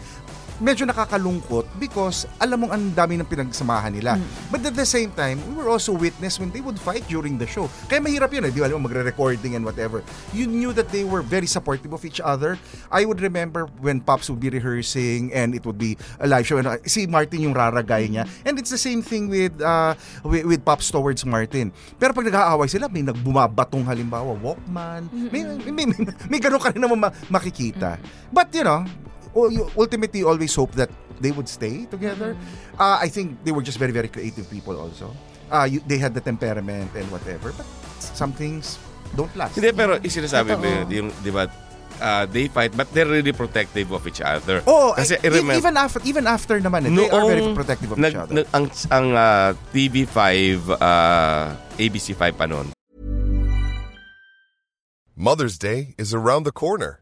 [0.62, 4.14] medyo nakakalungkot because alam mong ang dami ng pinagsamahan nila.
[4.46, 7.51] But at the same time, we were also witness when they would fight during the
[7.51, 7.66] show.
[7.90, 8.70] Kaya mahirap yun eh, di ba?
[8.70, 10.07] Alam mo, magre-recording and whatever.
[10.31, 12.62] You knew that they were very supportive of each other.
[12.94, 16.62] I would remember when Pops would be rehearsing and it would be a live show.
[16.62, 18.31] And uh, si Martin yung raragay niya.
[18.46, 21.75] And it's the same thing with uh, with, with Pops towards Martin.
[21.98, 25.11] Pero pag nag-aaway sila, may nagbumabatong halimbawa, Walkman.
[25.11, 25.98] May, may, may, may,
[26.31, 27.98] may ganun ka rin naman ma- makikita.
[28.31, 28.87] But you know,
[29.35, 30.90] u- you ultimately always hope that
[31.21, 32.37] they would stay together.
[32.77, 35.14] Uh, I think they were just very, very creative people also.
[35.51, 37.53] Uh, you, they had the temperament and whatever.
[37.53, 37.66] But
[37.99, 38.79] some things
[39.14, 39.55] don't last.
[39.55, 41.45] Hindi, pero isinasabi mo yun, yung, di ba,
[42.01, 44.64] uh, they fight, but they're really protective of each other.
[44.66, 47.92] Oh, Kasi I- I remember, even after even after naman, eh, they are very protective
[47.92, 48.35] of nag, each other.
[48.35, 50.25] nag- ang, ang uh, TV5,
[50.73, 52.73] uh, ABC5 pa noon,
[55.14, 57.02] Mother's Day is around the corner.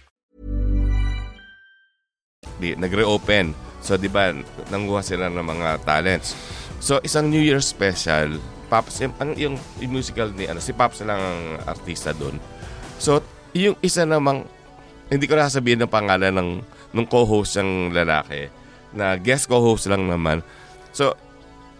[2.61, 3.57] Di, nag-reopen.
[3.81, 4.29] So, di ba,
[4.69, 6.37] nanguha sila ng mga talents.
[6.77, 8.37] So, isang New Year special,
[8.69, 12.37] Pops, ang, yung, yung musical ni, ano, si Pops lang ang artista doon.
[13.01, 13.25] So,
[13.57, 14.45] yung isa namang,
[15.11, 16.49] hindi ko na sabihin ng pangalan ng,
[16.93, 18.47] nung co-host ng lalaki,
[18.95, 20.45] na guest co-host lang naman.
[20.95, 21.17] So,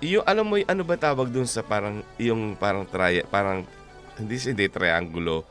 [0.03, 3.63] yung, alam mo, yung ano ba tawag doon sa parang, yung parang tri, parang,
[4.19, 5.47] hindi, hindi triangulo,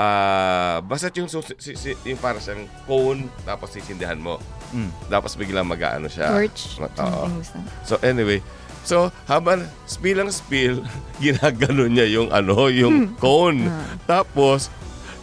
[0.00, 4.40] Ah, basta yung, si, si, yung parang siyang cone, tapos sisindihan mo.
[5.12, 6.32] Tapos biglang mag-ano siya.
[6.32, 6.80] Torch.
[6.80, 7.28] Oo.
[7.84, 8.40] So anyway,
[8.80, 10.80] so habang spill ang spill,
[11.20, 13.68] ginagano niya yung ano, yung cone.
[14.08, 14.72] Tapos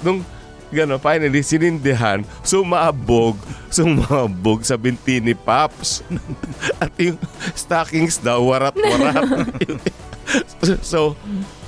[0.05, 0.21] nung
[0.69, 3.39] gano finally sinindihan, sumabog,
[3.73, 6.05] sumabog sa binti ni Paps.
[6.83, 7.17] At yung
[7.57, 9.25] stockings daw warat-warat.
[10.83, 11.15] so,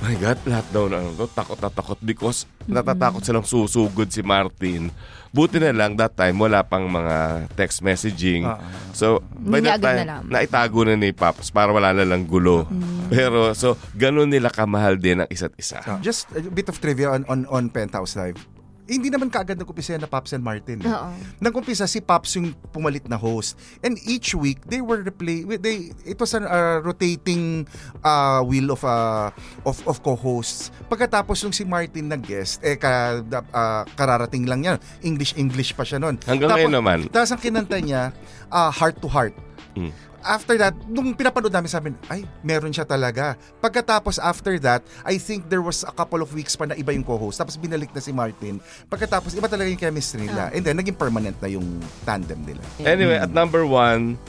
[0.04, 4.92] my God, lahat daw na ano, takot na takot because natatakot silang susugod si Martin.
[5.30, 8.42] Buti na lang that time wala pang mga text messaging.
[8.42, 8.58] Ah,
[8.90, 12.66] So, by that time, naitago na ni Paps para wala na lang gulo.
[13.06, 15.78] Pero, so, ganun nila kamahal din ang isa't isa.
[16.02, 18.42] Just a bit of trivia on on, on Penthouse Live.
[18.90, 20.82] Hindi naman kaagad nagkumpisa yan na Pops and Martin.
[20.82, 20.90] eh.
[20.90, 21.14] Oo.
[21.38, 23.54] Nagkumpisa si Pops yung pumalit na host.
[23.80, 27.70] And each week, they were replay they it was a uh, rotating
[28.02, 29.30] uh, wheel of uh,
[29.62, 30.74] of of co-hosts.
[30.90, 34.76] Pagkatapos yung si Martin nag-guest, eh ka, da- uh, kararating lang yan.
[35.00, 36.18] English English pa siya noon.
[36.26, 36.98] Hanggang ngayon naman.
[37.06, 38.10] Tapos ang kinanta niya,
[38.50, 39.32] uh, heart to heart.
[39.78, 39.94] Mm.
[40.20, 43.40] After that, nung pinapanood namin sabi, ay, meron siya talaga.
[43.58, 47.04] Pagkatapos after that, I think there was a couple of weeks pa na iba yung
[47.04, 47.40] co-host.
[47.40, 48.60] Tapos binalik na si Martin.
[48.92, 50.52] Pagkatapos, iba talaga yung chemistry nila.
[50.52, 52.60] And then, naging permanent na yung tandem nila.
[52.84, 54.20] Anyway, at number one,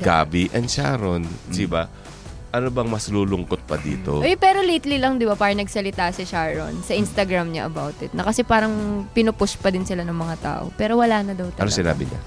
[0.00, 1.28] Gabi and Sharon.
[1.52, 1.84] Di ba?
[2.52, 4.20] Ano bang mas lulungkot pa dito?
[4.20, 8.12] Uy, pero lately lang, di ba, parang nagsalita si Sharon sa Instagram niya about it.
[8.12, 10.64] Na kasi parang pinupush pa din sila ng mga tao.
[10.76, 11.64] Pero wala na daw talaga.
[11.64, 12.20] Ano sinabi niya?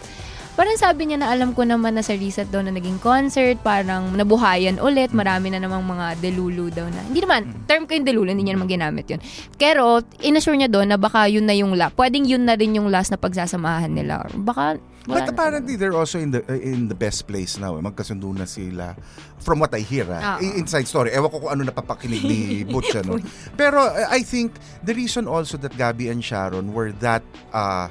[0.56, 4.16] Parang sabi niya na alam ko naman na sa reset daw na naging concert, parang
[4.16, 7.04] nabuhayan ulit, marami na namang mga delulu daw na.
[7.04, 9.20] Hindi naman, term ko yung delulu, hindi niya naman ginamit yun.
[9.60, 12.00] Pero, inassure niya doon na baka yun na yung last.
[12.00, 14.24] Pwedeng yun na rin yung last na pagsasamahan nila.
[14.32, 17.78] Baka, But na apparently, they're also in the uh, in the best place now.
[17.78, 17.82] Eh.
[17.86, 18.98] Magkasundo na sila.
[19.38, 20.42] From what I hear, ah.
[20.42, 20.58] Oo.
[20.58, 21.14] inside story.
[21.14, 22.40] Ewan ko kung ano napapakinig ni
[22.74, 22.90] Butch.
[22.98, 23.22] ano.
[23.54, 27.22] Pero uh, I think the reason also that Gabby and Sharon were that
[27.54, 27.86] uh,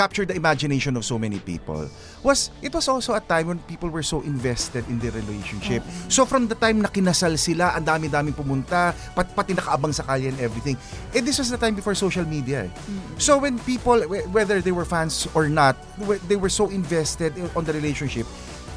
[0.00, 1.84] captured the imagination of so many people
[2.24, 5.84] was it was also a time when people were so invested in their relationship.
[6.08, 10.28] So from the time na kinasal sila, ang dami-daming pumunta, pat, pati nakaabang sa kalye
[10.28, 10.80] and everything.
[11.12, 12.64] And this was the time before social media.
[12.64, 12.70] eh.
[13.16, 15.76] So when people, wh- whether they were fans or not,
[16.24, 18.24] they were so invested in- on the relationship,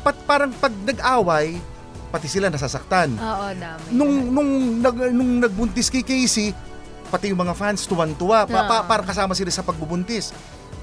[0.04, 1.56] pat parang pag nag-away,
[2.10, 3.16] pati sila nasasaktan.
[3.16, 3.88] Oo, dami.
[3.90, 6.52] Nung nung nag, nung nagbuntis kay Casey,
[7.08, 10.34] pati yung mga fans tuwan-tuwa pa, pa, para kasama sila sa pagbubuntis.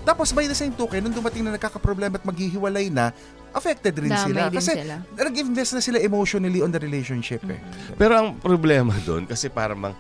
[0.01, 3.13] Tapos by the same token, nung dumating na nagkakaproblema at maghihiwalay na,
[3.51, 4.41] affected rin Damay sila.
[4.47, 4.95] din Kasi sila.
[5.13, 7.59] nag-invest na sila emotionally on the relationship eh.
[7.95, 9.95] Pero ang problema doon, kasi parang mang,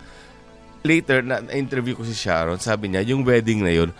[0.81, 3.91] later, na, na-interview ko si Sharon, sabi niya, yung wedding na yun,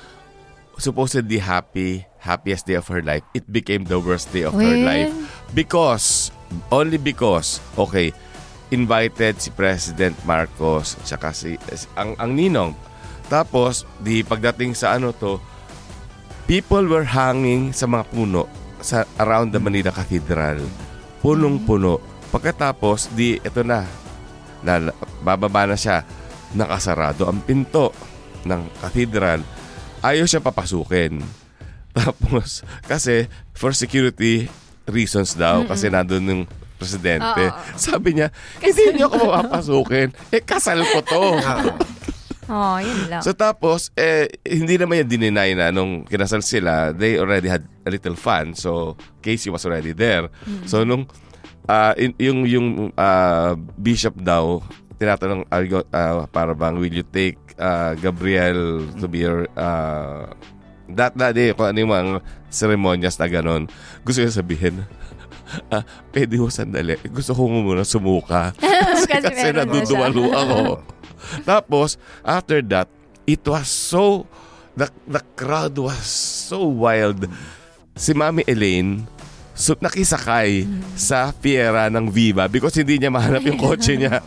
[0.77, 4.87] supposedly happy, happiest day of her life, it became the worst day of her Well.
[4.87, 5.13] life.
[5.53, 6.33] Because,
[6.73, 8.17] only because, okay,
[8.71, 11.59] invited si President Marcos, tsaka si,
[11.93, 12.73] ang, ang ninong.
[13.27, 15.37] Tapos, di pagdating sa ano to,
[16.45, 18.47] people were hanging sa mga puno
[18.81, 20.61] sa around the Manila Cathedral.
[21.21, 22.01] Punong-puno.
[22.33, 23.85] Pagkatapos, di, ito na,
[24.65, 26.07] na bababa na siya.
[26.57, 27.93] Nakasarado ang pinto
[28.49, 29.45] ng cathedral.
[30.01, 31.21] Ayaw siya papasukin.
[31.97, 34.49] Tapos, kasi for security
[34.89, 36.43] reasons daw, kasi nandun yung
[36.81, 37.45] presidente.
[37.53, 37.77] Oo.
[37.77, 38.33] Sabi niya,
[38.65, 40.09] hindi niyo ako mapapasukin.
[40.35, 41.37] Eh, kasal ko to.
[42.51, 43.23] Oh, yun lang.
[43.23, 47.91] So tapos, eh, hindi naman yan dininay na nung kinasal sila, they already had a
[47.91, 48.59] little fun.
[48.59, 50.27] So, Casey was already there.
[50.67, 51.07] So, nung
[51.95, 52.67] in- yung, yung
[52.99, 54.59] ah, bishop daw,
[54.99, 59.47] tinatanong, "Are you go- ah, para bang, will you take ah, Gabriel to be your,
[59.55, 60.27] ah,
[60.91, 62.05] that, that day, kung ano yung mga
[62.51, 63.71] ceremonias na ganon.
[64.03, 64.83] Gusto niya sabihin,
[65.75, 66.99] ah, pwede ho sandali.
[67.07, 68.51] Gusto ko muna sumuka.
[68.59, 70.35] kasi, Kasi kasi meron na nadudumalo siya.
[70.37, 70.59] ako.
[71.49, 72.89] Tapos, after that,
[73.25, 74.27] it was so,
[74.75, 77.27] the, the crowd was so wild.
[77.95, 79.05] Si Mami Elaine,
[79.53, 80.65] so, nakisakay
[80.95, 84.25] sa Fiera ng Viva because hindi niya mahanap yung kotse niya.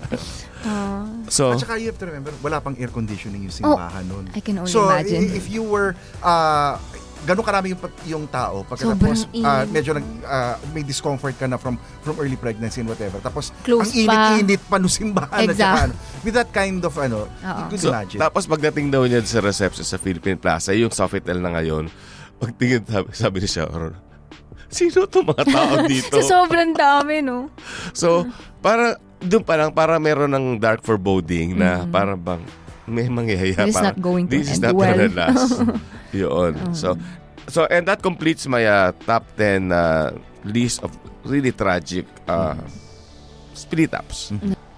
[1.33, 4.25] so, At saka you have to remember, wala pang air conditioning yung Oh, simbahan nun.
[4.33, 5.25] I can only so, imagine.
[5.25, 6.77] i- if you were, uh,
[7.23, 9.71] ganun karami yung, yung tao, pagkatapos Sobrang uh, init.
[9.71, 13.17] medyo nag, uh, may discomfort ka na from from early pregnancy and whatever.
[13.17, 14.13] Tapos, Close ang pa.
[14.36, 15.31] init-init pa nung simbahan.
[15.39, 15.57] at Exact.
[15.57, 18.19] saka ano, with that kind of, ano, you could so imagine.
[18.19, 21.88] tapos pagdating daw niya sa reception sa Philippine Plaza, yung Sofitel na ngayon,
[22.38, 23.93] pagtingin sabi, sabi ni Sharon,
[24.67, 26.15] sino to mga tao dito?
[26.19, 27.47] So, sobrang dami, no?
[27.91, 28.27] So,
[28.59, 32.43] para doon pa lang para meron ng dark foreboding na para bang
[32.93, 33.58] may mangyayari.
[33.67, 35.49] This is not going to This is end not well." gonna last.
[36.13, 36.53] Yun.
[36.77, 36.95] So,
[37.49, 40.13] so and that completes my uh, top 10 uh,
[40.45, 40.93] list of
[41.25, 42.56] really tragic uh,
[43.53, 44.32] split ups.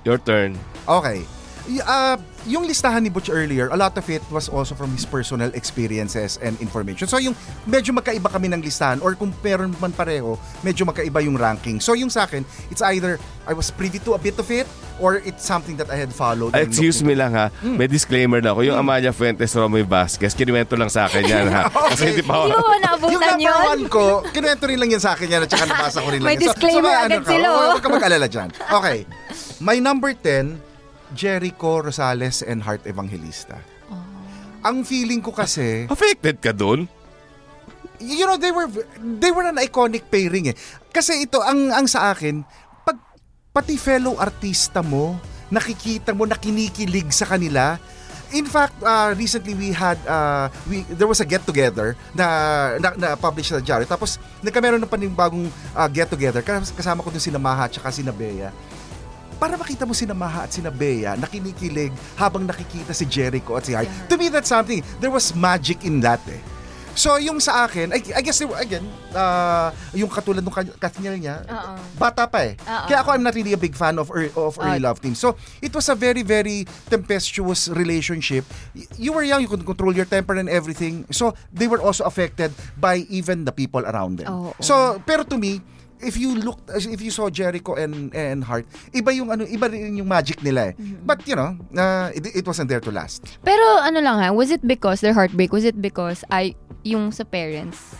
[0.08, 0.56] Your turn.
[0.88, 1.26] Okay.
[1.66, 2.14] Y- uh,
[2.46, 6.38] yung listahan ni Butch earlier, a lot of it was also from his personal experiences
[6.46, 7.10] and information.
[7.10, 7.34] So yung
[7.66, 11.82] medyo magkaiba kami ng listahan or kung meron man pareho, medyo magkaiba yung ranking.
[11.82, 13.18] So yung sa akin, it's either
[13.50, 16.52] I was privy to a bit of it or it's something that I had followed.
[16.52, 17.52] and Excuse me lang ha.
[17.60, 17.76] Hmm.
[17.76, 18.64] May disclaimer na ako.
[18.64, 21.68] Yung Amalia Fuentes Romy Vasquez, kinuwento lang sa akin yan ha.
[21.92, 23.66] Kasi hindi pa Hindi mo ba Yung number yun?
[23.68, 26.28] one ko, kinuwento rin lang yan sa akin yan at saka nabasa ko rin lang
[26.28, 26.44] May yan.
[26.46, 27.72] disclaimer may agad ka, sila, huwag- oh.
[27.76, 28.50] Huwag ka mag-alala dyan.
[28.54, 28.98] Okay.
[29.58, 30.60] My number 10,
[31.12, 33.60] Jericho Rosales and Heart Evangelista.
[33.88, 34.00] Oh.
[34.64, 36.88] Ang feeling ko kasi, Affected ka dun?
[37.98, 38.68] you know, they were
[39.00, 40.56] they were an iconic pairing eh.
[40.92, 42.44] Kasi ito, ang, ang sa akin,
[43.56, 45.16] pati fellow artista mo,
[45.48, 47.80] nakikita mo, nakinikilig sa kanila,
[48.34, 52.26] In fact, uh, recently we had uh, we there was a get together na
[52.82, 53.86] na, na publish sa Diary.
[53.86, 55.46] Tapos nagkameron ng panibagong
[55.78, 58.50] uh, get together kasama ko dun si Maha at si Bea.
[59.38, 63.78] Para makita mo si Maha at si Bea nakinikilig habang nakikita si Jericho at si
[63.78, 63.88] Hart.
[64.10, 64.82] To me that's something.
[64.98, 66.42] There was magic in that eh.
[66.96, 71.76] So yung sa akin, I, I guess again, uh, yung katulad ng Kathniel niya, Oo.
[72.00, 72.56] bata pa eh.
[72.56, 72.88] Oo.
[72.88, 75.20] Kaya ako I'm not really a big fan of ear- of early love teams.
[75.20, 78.48] So it was a very very tempestuous relationship.
[78.96, 81.04] You were young, you could control your temper and everything.
[81.12, 84.32] So they were also affected by even the people around them.
[84.32, 84.56] Oo.
[84.64, 85.60] So pero to me,
[86.02, 89.96] if you look if you saw Jericho and and Hart, iba yung ano, iba rin
[89.96, 90.74] yung magic nila eh.
[90.76, 91.04] Mm-hmm.
[91.04, 93.26] But you know, uh, it, it wasn't there to last.
[93.44, 95.52] Pero ano lang ha, was it because their heartbreak?
[95.52, 96.56] Was it because ay
[96.86, 97.98] yung sa parents?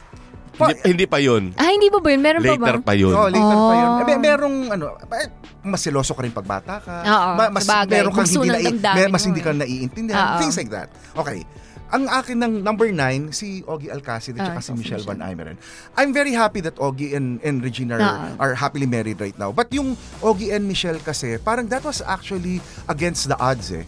[0.56, 1.52] Hindi, hindi pa yun.
[1.60, 2.22] Ah, hindi ba ba yun?
[2.24, 2.66] Meron pa ba?
[2.72, 3.12] Later pa yun.
[3.12, 3.90] Oh, later pa yun.
[3.92, 4.00] Oh.
[4.00, 5.28] Eh, may- merong ano, eh,
[5.68, 6.96] mas seloso ka rin pag bata ka.
[7.04, 7.92] Oo, Ma- mas sabagay.
[8.00, 8.48] meron kang hindi
[8.80, 9.46] na, may- mas hindi eh.
[9.46, 10.16] ka naiintindihan.
[10.16, 10.40] Oo.
[10.40, 10.88] Things like that.
[11.12, 11.44] Okay.
[11.92, 15.20] Ang akin ng number nine, si Ogie Alcacid at Ah, saka si Michelle Van.
[15.22, 15.60] Eimeren.
[16.00, 18.28] I'm very happy that Ogie and, and Regina are, Oo.
[18.40, 19.52] are happily married right now.
[19.52, 19.94] But yung
[20.24, 22.58] Ogie and Michelle kasi, parang that was actually
[22.88, 23.84] against the odds eh.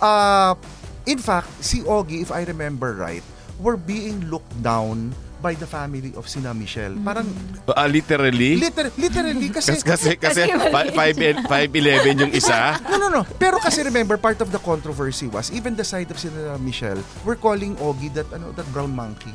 [0.00, 0.56] Uh,
[1.04, 3.22] in fact, si Ogie, if I remember right,
[3.58, 6.96] were being looked down by the family of sina Michelle.
[6.98, 7.28] Parang
[7.70, 8.56] Ah, literally?
[8.56, 11.44] liter- literally kasi kasi, kasi, kasi Kasi mali.
[11.44, 12.74] 5'11 yung isa.
[12.90, 13.22] No, no, no.
[13.36, 17.36] Pero kasi remember, part of the controversy was even the side of sila Michelle were
[17.36, 19.30] calling Ogie that ano that brown monkey.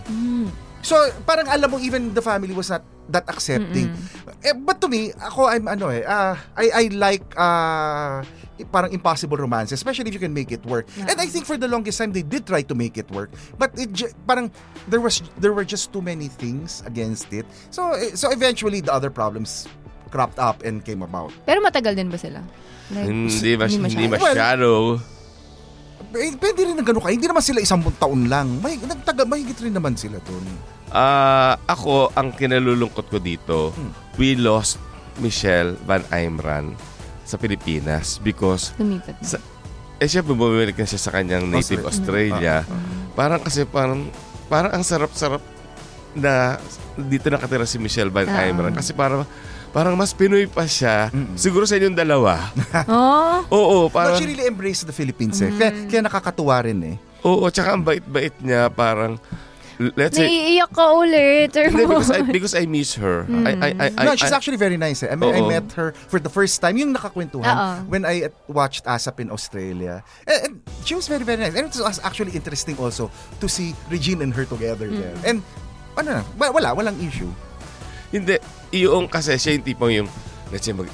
[0.82, 3.94] So, parang alam mo even the family was not that accepting.
[4.42, 8.26] Eh, but to me, ako I'm ano eh, ah, I I like uh,
[8.68, 10.86] parang impossible romance, especially if you can make it work.
[10.97, 13.72] And I think for the longest time they did try to make it work, but
[13.80, 13.89] it
[14.26, 14.51] parang
[14.88, 17.45] there was there were just too many things against it.
[17.74, 19.66] So eh, so eventually the other problems
[20.12, 21.32] cropped up and came about.
[21.47, 22.43] Pero matagal din ba sila?
[22.91, 24.36] Like, Hindi, mas, hindi masyado.
[24.36, 24.70] masyado.
[26.12, 27.07] Eh, pwede rin ng ganun ka.
[27.07, 28.59] Hindi naman sila isang buong taon lang.
[28.59, 30.43] May, nagtaga, mahigit rin naman sila dun.
[30.91, 33.72] Ah, ako, ang kinalulungkot ko dito,
[34.20, 34.76] we lost
[35.24, 36.76] Michelle Van Aimran
[37.32, 39.24] sa Pilipinas because Lumipat na.
[39.26, 39.38] sa,
[39.98, 42.68] eh siya bumalik na siya sa kanyang native Australia.
[43.12, 44.12] Parang kasi parang
[44.46, 45.40] parang ang sarap-sarap
[46.12, 46.60] na
[46.98, 48.44] dito nakatira si Michelle Van Ah.
[48.44, 49.24] Aimran kasi parang
[49.72, 51.08] parang mas Pinoy pa siya.
[51.34, 52.52] Siguro sa inyong dalawa.
[52.92, 55.48] Oh, Oo, But parang she really embraced the Philippines eh.
[55.50, 56.96] Kaya, kaya nakakatuwa rin eh.
[57.22, 59.16] oo, tsaka ang bait-bait niya parang
[59.98, 61.52] let's say naiiyak ka ulit.
[61.56, 63.26] Hindi, because I because I miss her.
[63.26, 65.10] I I I, I no, she's I- actually very nice eh.
[65.10, 67.90] I mean, I met her for the first time, yung nakakwentuhan, Oo.
[67.90, 70.06] when I at- watched ASAP in Australia.
[70.30, 70.54] And, and
[70.86, 71.56] she was very, very nice.
[71.58, 73.10] And it was actually interesting also
[73.40, 75.18] to see Regine and her together there.
[75.26, 75.42] And,
[75.98, 77.30] ano na, wa- wala, walang issue.
[78.12, 78.38] Hindi,
[78.76, 80.08] yung kasi siya yung tipong yung,
[80.52, 80.88] let's say, mag,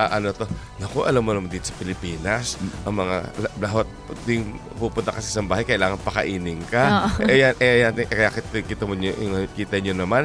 [0.00, 3.88] ah, ano to, naku, alam mo naman dito sa Pilipinas, ang mga la- lahot,
[4.24, 4.44] ting
[4.74, 7.12] pupunta kasi sa bahay, kailangan pakainin ka.
[7.22, 9.12] Eh, yan, eh, yan, eh, kaya kita, kita mo nyo,
[9.52, 10.24] kita nyo naman,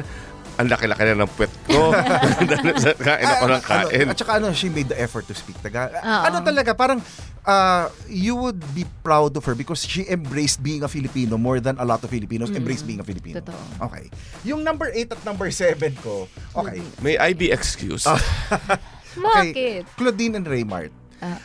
[0.56, 1.92] ang laki-laki na ng puwet ko.
[3.06, 4.08] Kain ako ng Ah, kain.
[4.08, 5.92] Ano, at saka ano, she made the effort to speak Tagalog.
[6.00, 7.04] Ano talaga, parang
[7.44, 11.76] uh, you would be proud of her because she embraced being a Filipino more than
[11.76, 13.44] a lot of Filipinos embrace being a Filipino.
[13.44, 13.84] Totoo.
[13.84, 14.08] Okay.
[14.48, 16.24] Yung number 8 at number 7 ko,
[16.56, 16.80] okay.
[17.04, 18.08] May I be excused?
[19.16, 19.86] Bakit?
[19.96, 20.92] Claudine and Raymart.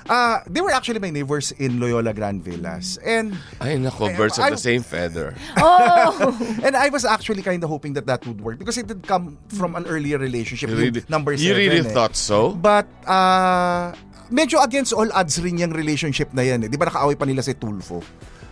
[0.10, 3.00] Ah, they were actually my neighbors in Loyola Grand Villas.
[3.04, 5.34] And Ay, nako, birds of I- the same feather.
[5.58, 6.36] Oh!
[6.64, 9.38] and I was actually kind of hoping that that would work because it did come
[9.48, 10.70] from an earlier relationship.
[10.70, 11.48] Really, number 7.
[11.48, 11.94] you really eh.
[11.94, 12.52] thought so?
[12.52, 13.96] But, uh,
[14.32, 16.64] medyo against all odds rin yung relationship na yan.
[16.64, 16.70] Eh.
[16.72, 18.04] Di ba nakaaway pa nila si Tulfo?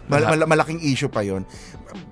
[0.09, 1.45] Mal- mal- malaking issue pa yon.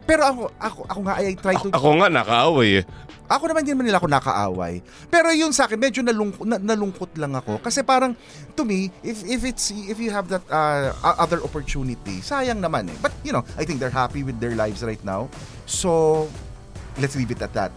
[0.06, 1.68] Pero ako, ako, ako nga, I try to...
[1.74, 2.84] Ako nga, nakaaway eh.
[3.28, 4.80] Ako naman din naman nila ako nakaaway.
[5.12, 7.60] Pero yun sa akin, medyo nalung, na, nalungkot lang ako.
[7.60, 8.16] Kasi parang,
[8.56, 12.98] to me, if if it's if you have that uh, other opportunity, sayang naman eh.
[13.04, 15.28] But, you know, I think they're happy with their lives right now.
[15.68, 16.24] So,
[17.04, 17.76] let's leave it at that.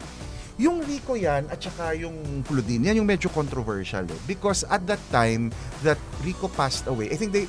[0.60, 4.20] Yung Rico yan, at saka yung Claudine, yan yung medyo controversial eh.
[4.28, 5.50] Because at that time
[5.82, 7.48] that Rico passed away, I think they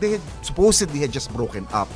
[0.00, 1.88] they had supposedly had just broken up.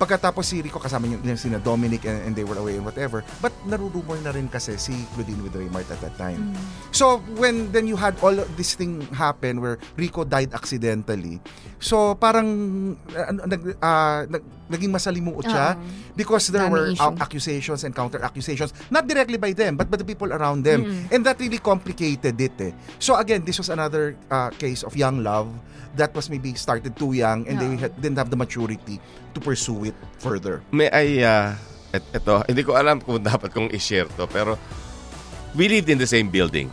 [0.00, 3.20] Pagkatapos si Rico kasama yung, yung sina Dominic and, and they were away and whatever.
[3.44, 6.56] But narurumor na rin kasi si Claudine with Raymart at that time.
[6.88, 11.44] So when then you had all this thing happen where Rico died accidentally.
[11.84, 12.48] So parang
[13.12, 14.40] uh, ano, nag, ah, nag,
[14.70, 16.14] naging masalimuot siya Oo.
[16.14, 17.02] because there Dami were issue.
[17.02, 20.86] uh, accusations and counter accusations not directly by them but by the people around them.
[21.10, 22.72] And that really complicated it eh.
[23.02, 25.50] So again, this was another uh, case of young love
[25.98, 27.82] that was maybe started too young and they Oo.
[27.82, 29.02] had, didn't have the maturity
[29.34, 30.62] to pursue it further.
[30.70, 31.58] May I, uh,
[31.90, 34.54] et, eto, hindi ko alam kung dapat kong i-share to, pero
[35.58, 36.70] we lived in the same building.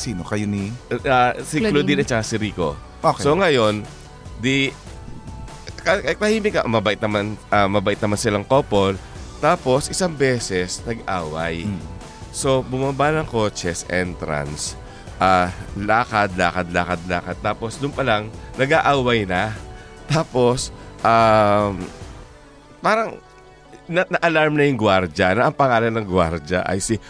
[0.00, 0.72] Sino kayo ni?
[0.88, 2.00] Uh, si Claudine.
[2.00, 2.78] Claudine at si Rico.
[3.04, 3.22] Okay.
[3.22, 3.84] So ngayon,
[4.40, 4.72] kahit
[6.20, 9.00] tahimik ka, mabait naman, ah, mabait naman silang couple.
[9.38, 11.64] Tapos isang beses nag-away.
[11.64, 11.80] Hmm.
[12.34, 14.76] So bumaba ng coaches entrance.
[15.18, 17.36] Ah, lakad, lakad, lakad, lakad.
[17.42, 18.30] Tapos doon pa lang
[18.60, 19.54] nag-aaway na.
[20.06, 20.70] Tapos
[21.02, 21.74] um,
[22.82, 23.18] parang
[23.88, 27.00] na- na-alarm na yung gwardya na ang pangalan ng gwardya ay si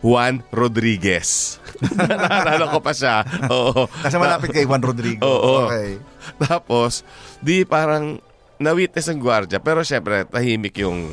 [0.00, 1.60] Juan Rodriguez.
[1.96, 3.24] Naalala ko pa siya.
[3.48, 3.84] Oo.
[3.88, 5.24] Kasi malapit kay Juan Rodrigo.
[5.24, 5.68] Oo.
[5.68, 6.00] Okay.
[6.40, 7.04] Tapos,
[7.40, 8.16] di parang
[8.60, 9.60] na-witness ang gwardya.
[9.60, 11.08] Pero syempre, tahimik yung,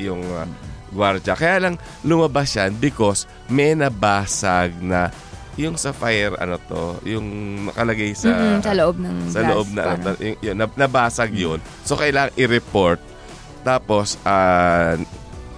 [0.00, 0.48] yung uh,
[0.92, 1.36] gwardya.
[1.36, 5.08] Kaya lang lumabas yan because may nabasag na
[5.54, 7.26] yung sa fire, ano to, yung
[7.70, 8.34] nakalagay sa...
[8.34, 11.62] Mm-mm, sa loob ng Sa glass, loob na, ano, yung, yun, nab- nabasag yun.
[11.86, 12.98] So, kailangan i-report.
[13.62, 14.98] Tapos, ah,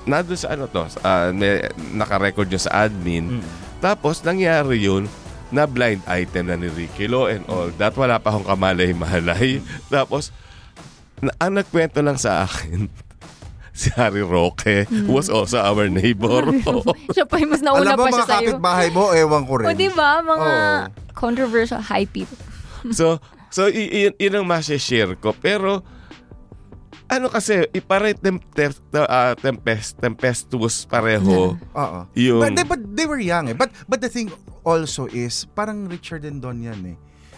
[0.06, 3.42] nandun sa ano to, ah, may, naka-record yun sa admin.
[3.78, 5.10] Tapos, nangyari yun,
[5.46, 7.94] na blind item na ni Ricky Lo and all that.
[7.94, 9.62] Wala pa akong kamalay-malay.
[9.94, 10.34] Tapos,
[11.18, 12.90] na, ang nagkwento lang sa akin,
[13.76, 16.48] si Harry Roque was also our neighbor.
[17.14, 18.50] Siya pa yung mas nauna Alam mo, pa siya mga sa'yo.
[18.56, 19.66] kapitbahay mo, ewan ko rin.
[19.68, 20.24] O, di ba?
[20.24, 20.86] Mga Oo.
[21.12, 22.38] controversial high people.
[22.90, 23.20] so,
[23.52, 25.36] so y- yun, yun ang masashare ko.
[25.36, 25.84] Pero,
[27.06, 31.54] ano kasi, ipare temper, uh, tempest, tempestuous pareho.
[31.54, 31.98] Oo.
[32.12, 33.56] Yung- But, they, but they were young eh.
[33.56, 34.30] But, but the thing
[34.62, 36.96] also is, parang Richard and Don yan eh.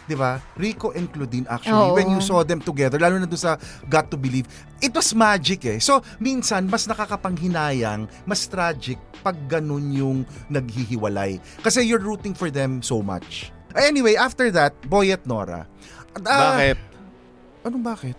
[0.08, 0.40] 'Di ba?
[0.56, 1.92] Rico and Claudine actually, Oo.
[1.92, 3.60] when you saw them together, lalo na doon sa
[3.92, 4.48] Got to Believe,
[4.80, 5.76] it was magic eh.
[5.76, 11.36] So, minsan, mas nakakapanghinayang, mas tragic pag ganun yung naghihiwalay.
[11.60, 13.52] Kasi you're rooting for them so much.
[13.76, 15.68] Anyway, after that, Boy at Nora.
[16.24, 16.78] Ah, Bakit?
[17.68, 18.16] Anong bakit?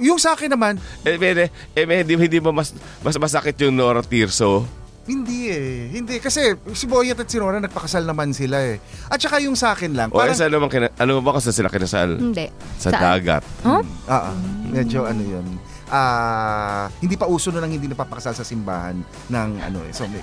[0.00, 2.72] Yung sa akin naman, Eh, eh, eh, eh, hindi, hindi ba mas,
[3.04, 4.64] mas masakit yung Nora Tirso?
[5.10, 5.90] Hindi eh.
[5.90, 6.22] Hindi.
[6.22, 8.78] Kasi si Boyet at si Nora nagpakasal naman sila eh.
[9.08, 10.36] At saka yung sa akin lang, O eh, parang...
[10.38, 12.20] sa ano, bang kina, ano ba saan sila kinasal?
[12.20, 12.46] Hindi.
[12.78, 13.00] Sa Saan?
[13.00, 13.42] dagat.
[13.66, 13.82] Huh?
[14.06, 14.36] Ah, ah.
[14.70, 15.46] medyo ano yun.
[15.90, 19.90] Ah, hindi pa uso nun ang hindi napapakasal sa simbahan ng ano eh.
[19.90, 20.22] So, may...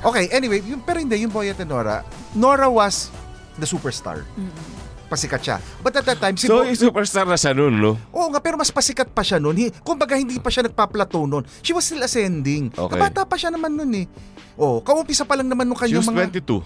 [0.00, 2.00] Okay, anyway, yung, pero hindi, yung Boyet and Nora,
[2.32, 3.12] Nora was
[3.60, 4.24] the superstar.
[5.10, 5.56] Pasikat siya.
[5.82, 7.98] But at that time, si So, Bo- superstar na siya nun, no?
[8.14, 9.58] Oo nga, pero mas pasikat pa siya noon.
[9.58, 11.42] Hi- Kumbaga, hindi pa siya nagpa-plateau noon.
[11.60, 12.70] She was still ascending.
[12.70, 12.94] Okay.
[12.94, 14.06] Kabata pa siya naman noon eh.
[14.54, 16.30] Oh, kaumpisa pa lang naman nung She kanyang was mga...
[16.30, 16.62] 22.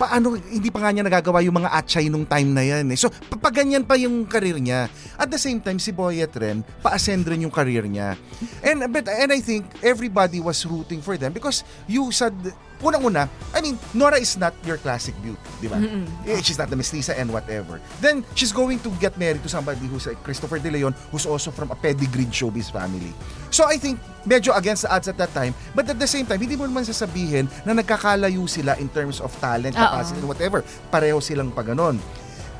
[0.00, 2.96] paano hindi pa nga niya nagagawa yung mga atchay nung time na yan eh.
[2.96, 4.88] So, pa- pa ganyan pa yung career niya.
[5.16, 8.16] At the same time, si Boyet rin, pa-ascend rin yung career niya.
[8.64, 12.32] And, but, and I think everybody was rooting for them because you said,
[12.80, 15.76] unang-una, I mean, Nora is not your classic beauty, di ba?
[16.24, 17.80] Eh, She's not the mestiza and whatever.
[18.00, 21.50] Then, she's going to get married to somebody who's like Christopher De Leon, who's also
[21.50, 23.12] from a pedigreed showbiz family.
[23.50, 26.40] So, I think, medyo against the odds at that time, but at the same time,
[26.40, 30.64] hindi mo naman sasabihin na nagkakalayo sila in terms of talent, capacity, whatever.
[30.88, 32.00] Pareho silang pa ganun.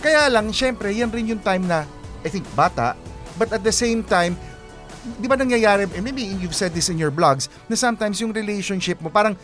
[0.01, 1.85] Kaya lang, syempre, yan rin yung time na,
[2.25, 2.97] I think, bata,
[3.41, 4.37] but at the same time,
[5.21, 9.01] di ba nangyayari, and maybe you've said this in your blogs, na sometimes yung relationship
[9.01, 9.37] mo, parang,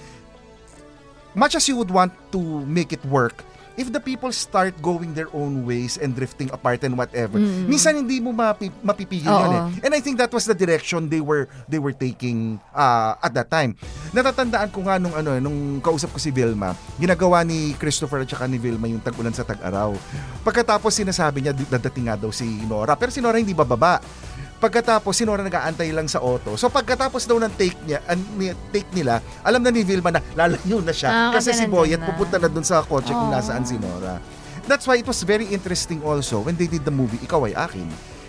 [1.36, 3.44] much as you would want to make it work,
[3.76, 7.36] if the people start going their own ways and drifting apart and whatever,
[7.68, 9.62] minsan hindi mo mapi, mapipigil yun eh.
[9.68, 9.84] Oo.
[9.84, 13.52] And I think that was the direction they were they were taking uh, at that
[13.52, 13.76] time.
[14.16, 18.48] Natatandaan ko nga nung ano, nung kausap ko si Vilma, ginagawa ni Christopher at saka
[18.48, 19.92] ni Vilma yung tag-ulan sa tag-araw.
[20.40, 24.00] Pagkatapos sinasabi niya dadating nga daw si Nora, pero si Nora hindi bababa.
[24.56, 26.56] Pagkatapos si Nora nag-aantay lang sa auto.
[26.56, 30.24] So pagkatapos daw ng take niya, an, ni- take nila, alam na ni Vilma na
[30.32, 32.08] lalayo na siya Ah, kasi si Boyet na.
[32.08, 33.36] pupunta na dun sa kotse kung Aw.
[33.36, 34.16] nasaan si Nora.
[34.64, 37.86] That's why it was very interesting also when they did the movie Ikaw ay Akin.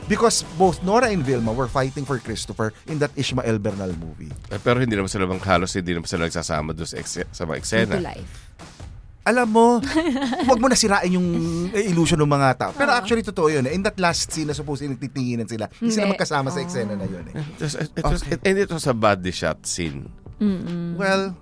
[0.08, 4.32] Because both Nora and Vilma were fighting for Christopher in that Ishmael Bernal movie.
[4.48, 7.58] Eh, pero hindi naman sila bang halos hindi naman sila nagsasama doon sa, sa mga
[7.60, 7.96] eksena.
[8.00, 8.32] To life.
[9.28, 9.66] Alam mo,
[10.48, 11.28] huwag mo na sirain yung
[11.76, 12.72] eh, illusion ng mga tao.
[12.72, 13.68] Pero actually, totoo yun.
[13.68, 13.76] eh.
[13.76, 17.28] In that last scene na supposedly nagtitinginan sila, hindi sila magkasama sa eksena na yun.
[17.28, 17.36] Eh.
[17.36, 20.08] It was, it was, and it was a body shot scene.
[20.96, 21.36] Well,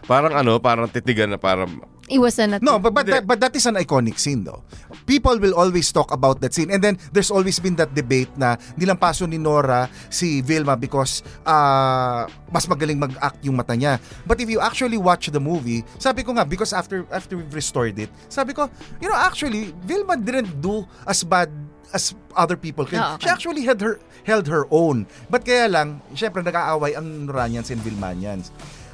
[0.00, 2.66] Parang ano, parang titigan na parang Iwasan natin.
[2.66, 4.66] No, but but that, but that is an iconic scene though.
[5.06, 8.58] People will always talk about that scene and then there's always been that debate na
[8.74, 14.02] nilampaso ni Nora si Vilma because uh, mas magaling mag-act yung mata niya.
[14.26, 17.94] But if you actually watch the movie, sabi ko nga because after after we've restored
[18.02, 18.66] it, sabi ko,
[18.98, 21.48] you know, actually Vilma didn't do as bad
[21.94, 23.18] as other people can.
[23.18, 23.30] She okay.
[23.30, 25.06] actually had her held her own.
[25.30, 28.50] But kaya lang, syempre nag-aaway ang Noranians and Vilmanians.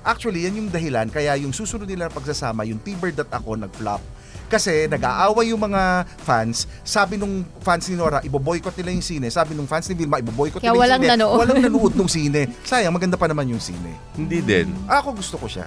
[0.07, 3.99] Actually, yan yung dahilan kaya yung susunod nila pagsasama, yung T-Bird at ako nag-flop.
[4.47, 6.71] Kasi nag-aaway yung mga fans.
[6.87, 9.27] Sabi nung fans ni Nora, iboboykot nila yung sine.
[9.27, 11.11] Sabi nung fans ni Vilma, iboboykot Kaya nila yung walang sine.
[11.19, 11.39] nanood.
[11.43, 12.47] Walang nanood nung sine.
[12.63, 13.99] Sayang, maganda pa naman yung sine.
[14.15, 14.71] hindi din.
[14.87, 15.67] Ako gusto ko siya.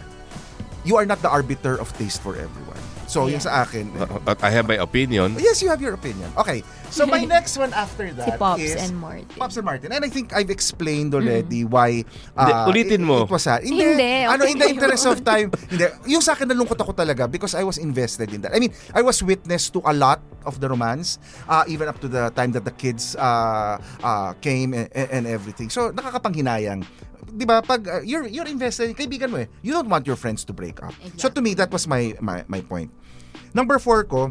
[0.87, 2.79] You are not the arbiter of taste for everyone.
[3.09, 5.33] So, yung sa akin, eh, But I have my opinion.
[5.41, 6.29] Yes, you have your opinion.
[6.37, 6.61] Okay.
[6.93, 9.25] So my next one after Si that Pops is and Martin.
[9.37, 9.89] Pops and Martin.
[9.93, 12.05] And I think I've explained already why
[12.37, 13.25] Hindi, uh, ulitin it- mo.
[13.25, 13.65] It, was sad.
[13.65, 13.81] Hindi.
[13.81, 15.49] Hindi, Ano, okay in the interest of time.
[15.69, 15.85] Hindi.
[16.09, 18.53] Yung sa akin nalungkot ako talaga because I was invested in that.
[18.53, 21.17] I mean, I was witness to a lot of the romance
[21.49, 25.69] uh, even up to the time that the kids uh, uh, came and, and everything.
[25.69, 26.85] So nakakapanghinayang.
[27.29, 27.61] 'Di ba?
[27.61, 29.47] Pag uh, you're you're invested, kaibigan mo eh.
[29.61, 30.93] You don't want your friends to break up.
[31.15, 32.89] So to me that was my my my point.
[33.53, 34.29] Number four ko,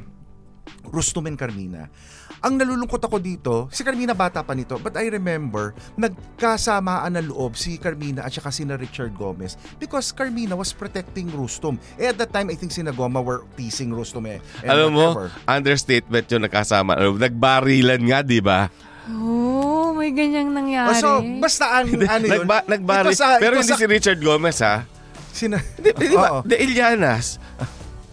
[0.88, 1.90] Rustum and Carmina.
[2.38, 7.58] Ang nalulungkot ako dito, si Carmina bata pa nito, but I remember, nagkasamaan ng loob
[7.58, 11.82] si Carmina at saka sina Richard Gomez because Carmina was protecting Rustum.
[11.98, 14.38] Eh at that time, I think sina Goma were teasing Rustum eh.
[14.62, 15.34] and Alam mo, whatever.
[15.50, 16.94] understatement yung nakasama.
[16.94, 18.70] Nagbarilan nga, di ba?
[19.08, 21.00] Oh, may ganyang Oh, nangyari.
[21.00, 22.44] so, basta ang ano yun.
[22.44, 23.08] Nagba, nagbari.
[23.08, 24.84] ito sa- Pero ito hindi sa- si Richard Gomez, ha?
[25.30, 26.28] Sina, Di, di ba?
[26.30, 26.40] Oo.
[26.42, 27.40] De Ilianas.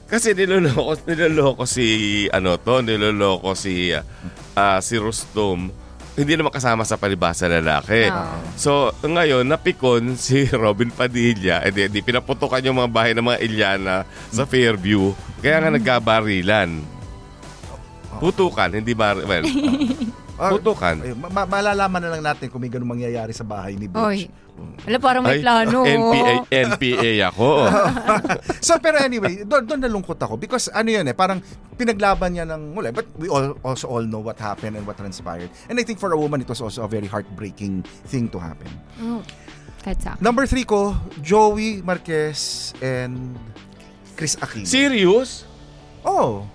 [0.05, 1.85] Kasi niloloko, niloloko si
[2.29, 3.91] ano to, niloloko si
[4.53, 5.73] ah, si Rustom.
[6.15, 8.07] Hindi naman kasama sa palibasa lalaki.
[8.07, 8.37] Oo.
[8.55, 8.71] So,
[9.01, 11.59] ngayon, napikon si Robin Padilla.
[11.59, 13.97] Eh, di, di pinaputukan yung mga bahay ng mga Iliana
[14.29, 15.11] sa Fairview.
[15.41, 16.71] Kaya nga nagkabarilan.
[18.15, 19.19] Putukan, hindi bar...
[19.19, 19.43] Well,
[20.35, 20.99] Ah, Putukan.
[20.99, 24.27] Ayun, ma- ma- malalaman na lang natin kung may ganun mangyayari sa bahay ni Oy.
[24.27, 24.27] Butch.
[24.87, 25.83] Alam, parang may Ay, plano.
[25.83, 27.47] NPA, NPA ako.
[28.67, 31.43] so pero anyway, doon doon nalungkot ako because ano yun eh, parang
[31.75, 32.91] pinaglaban niya ng mula.
[32.91, 35.51] But we all also all know what happened and what transpired.
[35.67, 38.71] And I think for a woman, it was also a very heartbreaking thing to happen.
[39.03, 39.19] Oh,
[39.83, 40.23] kahit sa akin.
[40.23, 43.35] Number three ko, Joey Marquez and
[44.15, 44.67] Chris Aquino.
[44.67, 45.43] Serious?
[46.05, 46.47] oh,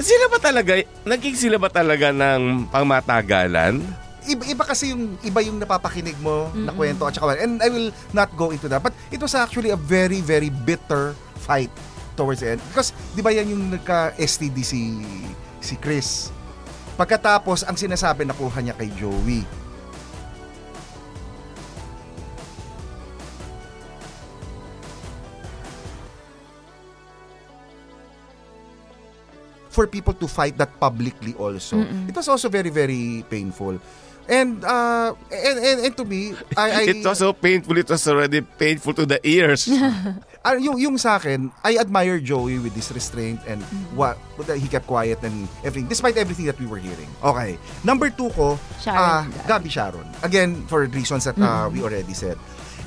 [0.00, 0.72] Sila ba talaga,
[1.06, 3.82] naging sila ba talaga ng pangmatagalan?
[4.24, 7.92] iba, iba kasi yung iba yung napapakinig mo na kwento at saka and I will
[8.16, 8.80] not go into that.
[8.80, 11.12] But it was actually a very very bitter
[11.44, 11.70] fight
[12.16, 12.60] towards the end.
[12.72, 15.04] Because di ba yan yung nagka STD si
[15.60, 16.32] si Chris?
[16.94, 19.44] Pagkatapos ang sinasabi nakuha niya kay Joey
[29.74, 33.74] for people to fight that publicly also it was also very very painful
[34.24, 38.06] and uh and and, and to me I, I It was so painful, it was
[38.08, 39.66] already painful to the ears.
[40.44, 43.64] Ah, yung, yung sa akin, I admire Joey with his restraint and
[43.96, 47.08] what what he kept quiet and everything, despite everything that we were hearing.
[47.24, 47.56] Okay.
[47.80, 50.04] Number two ko, Sharon ah, Gabi Sharon.
[50.20, 52.36] Again, for reasons that uh, we already said.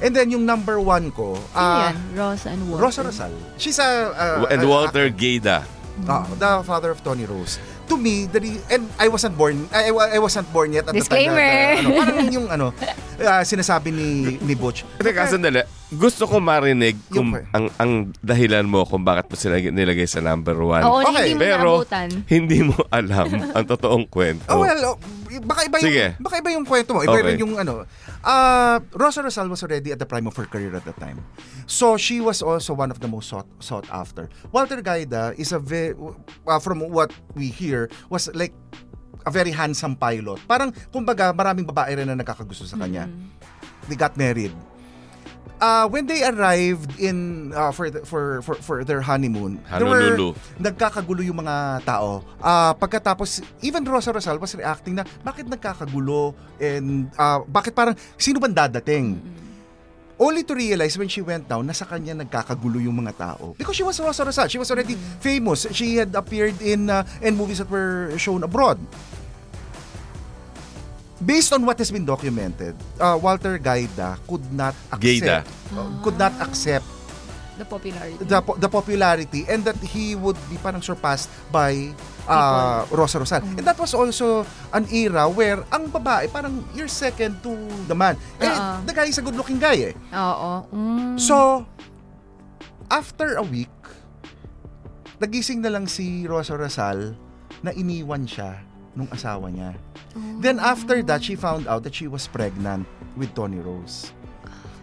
[0.06, 1.98] And then yung number one ko, ah, yan?
[2.14, 2.82] Rosa and Walter.
[2.86, 3.34] Rosa Rosal.
[3.58, 4.14] She's a...
[4.14, 5.66] uh, And a- Walter Gada.
[6.06, 7.58] Ah, the father of Tony Rose.
[7.88, 11.34] To me, the re- and I wasn't born, I, I wasn't born yet at Disclaimer.
[11.34, 11.82] the time.
[11.82, 12.66] na- na- ano, parang yung ano,
[13.20, 14.84] ah, sinasabi ni, ni Butch.
[14.98, 15.64] Teka, sandali.
[15.90, 20.20] Gusto ko marinig kung Yung- ang, ang dahilan mo kung bakit mo sila nilagay sa
[20.20, 20.84] number one.
[20.84, 22.08] Oo, Okay, hindi mo Pero naabutan.
[22.28, 24.52] hindi mo alam ang totoong kwento.
[24.52, 24.96] Oh, well, oh,
[25.42, 26.06] baka iba yung, Sige.
[26.20, 27.02] baka iba yung kwento mo.
[27.02, 27.24] Iba Okay.
[27.26, 27.88] rin yung ano.
[28.24, 31.24] Uh, Rosa Rosal was already at the prime of her career at that time.
[31.66, 34.30] So she was also one of the most sought, sought after.
[34.52, 35.96] Walter Gaida is a very,
[36.48, 38.54] uh, from what we hear, was like
[39.26, 40.40] a very handsome pilot.
[40.48, 43.08] Parang, kumbaga, maraming babae rin na nagkakagusto sa kanya.
[43.88, 44.56] They got married.
[45.58, 50.14] Uh, when they arrived in uh, for, the, for for for their honeymoon, there were
[50.14, 50.38] Honolulu.
[50.62, 52.22] nagkakagulo yung mga tao.
[52.38, 58.38] Ah, pagkatapos even Rosa Rosal was reacting na bakit nagkakagulo and ah, bakit parang sino
[58.38, 59.18] bang dadating?
[60.18, 63.54] Only to realize when she went down, nasa kanya nagkakagulo yung mga tao.
[63.58, 64.50] Because she was Rosa Rosal.
[64.50, 65.70] She was already famous.
[65.74, 68.78] She had appeared in uh, in movies that were shown abroad.
[71.18, 75.42] Based on what has been documented, uh, Walter Gaida could not Gaida.
[75.42, 76.86] accept uh, could not accept
[77.58, 78.22] The popularity.
[78.22, 81.90] the, po- the popularity and that he would be parang surpassed by
[82.30, 83.42] uh, Rosa Rosal.
[83.42, 84.46] And that was also
[84.78, 87.58] an era where ang babae parang you're second to
[87.90, 88.14] the man.
[88.38, 88.86] Eh, Oo.
[88.86, 89.94] the guy is a good-looking guy eh.
[90.14, 90.70] Oo.
[90.70, 91.18] Mm.
[91.18, 91.66] So,
[92.94, 93.74] after a week,
[95.18, 97.18] nagising na lang si Rosa Rosal
[97.66, 98.62] na iniwan siya
[98.98, 99.78] nung asawa niya.
[100.42, 104.10] Then after that, she found out that she was pregnant with Tony Rose.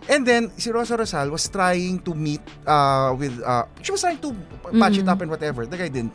[0.06, 4.20] And then, si Rosa Rosal was trying to meet uh, with, uh, she was trying
[4.22, 4.36] to
[4.78, 5.66] patch it up and whatever.
[5.66, 6.14] The guy didn't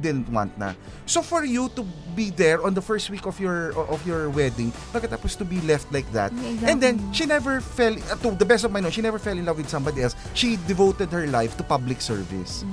[0.00, 0.72] didn't want na.
[1.04, 1.82] So for you to
[2.14, 5.90] be there on the first week of your of your wedding, pagkatapos to be left
[5.92, 6.32] like that.
[6.32, 6.70] Exactly.
[6.70, 9.36] And then she never fell uh, to the best of my knowledge, she never fell
[9.36, 10.14] in love with somebody else.
[10.32, 12.64] She devoted her life to public service.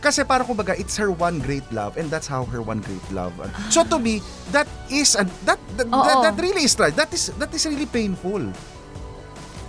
[0.00, 3.36] Kasi parang kumbaga, it's her one great love and that's how her one great love.
[3.68, 6.00] So to me, that is an, that that, Oo.
[6.00, 6.92] that, that really is right.
[6.92, 8.40] That is that is really painful.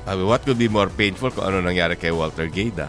[0.02, 2.88] I mean, what could be more painful kung ano nangyari kay Walter Gada?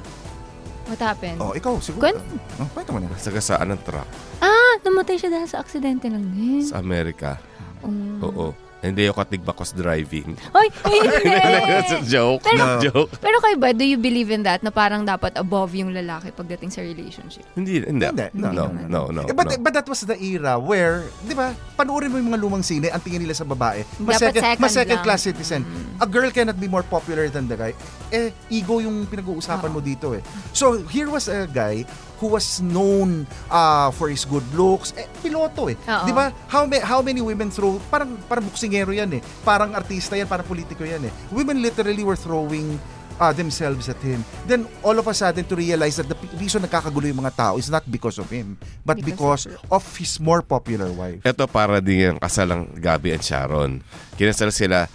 [0.86, 1.38] What happened?
[1.42, 2.08] Oh, ikaw siguro.
[2.10, 2.22] Kwento.
[2.58, 3.10] Oh, kwento mo na.
[3.14, 4.06] Sagasaan ng truck
[4.38, 6.62] Ah, namatay siya dahil sa aksidente lang din.
[6.62, 7.38] sa Amerika.
[7.82, 8.18] Mm.
[8.22, 8.54] Oo.
[8.82, 10.34] Hindi ako katigbakos driving.
[10.50, 11.30] Ay, hindi!
[11.30, 12.42] That's a joke.
[12.42, 13.14] Pero- joke.
[13.16, 16.68] Pero kayo ba, do you believe in that na parang dapat above yung lalaki pagdating
[16.68, 17.46] sa relationship?
[17.54, 18.02] Hindi, hindi.
[18.02, 18.90] Hindi, No, no, naman.
[18.90, 19.22] no, no.
[19.22, 19.62] Eh, but, no.
[19.62, 22.98] but that was the era where, di ba, panoorin mo yung mga lumang sine, ang
[22.98, 25.06] tingin nila sa babae, mas Dapat second, second mas second lang.
[25.06, 25.62] class citizen.
[25.96, 27.70] A girl cannot be more popular than the guy.
[28.10, 30.22] Eh, ego yung pinag-uusapan mo dito eh.
[30.50, 31.86] So, here was a guy
[32.22, 34.94] who was known uh, for his good looks.
[34.94, 35.74] Eh, piloto eh.
[35.74, 36.06] Oo.
[36.06, 36.30] Di ba?
[36.46, 39.22] How, ma- how many women throw, parang, parang buksingero yan eh.
[39.42, 41.12] Parang artista yan, parang politiko yan eh.
[41.34, 42.78] Women literally were throwing
[43.18, 44.22] uh, themselves at him.
[44.46, 47.66] Then all of a sudden to realize that the reason nagkakagulo yung mga tao is
[47.66, 48.54] not because of him,
[48.86, 51.26] but because, Because of his more popular wife.
[51.26, 53.72] Ito para din yung kasalang Gabi and Sharon.
[54.14, 54.86] Kinasal sila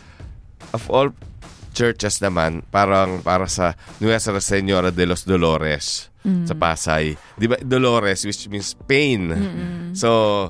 [0.71, 1.11] of all
[1.77, 6.09] churches naman, parang para sa Nuestra Senora de los Dolores
[6.43, 7.13] sa Pasay.
[7.37, 7.55] Di ba?
[7.61, 9.29] Dolores, which means pain.
[9.93, 10.49] So,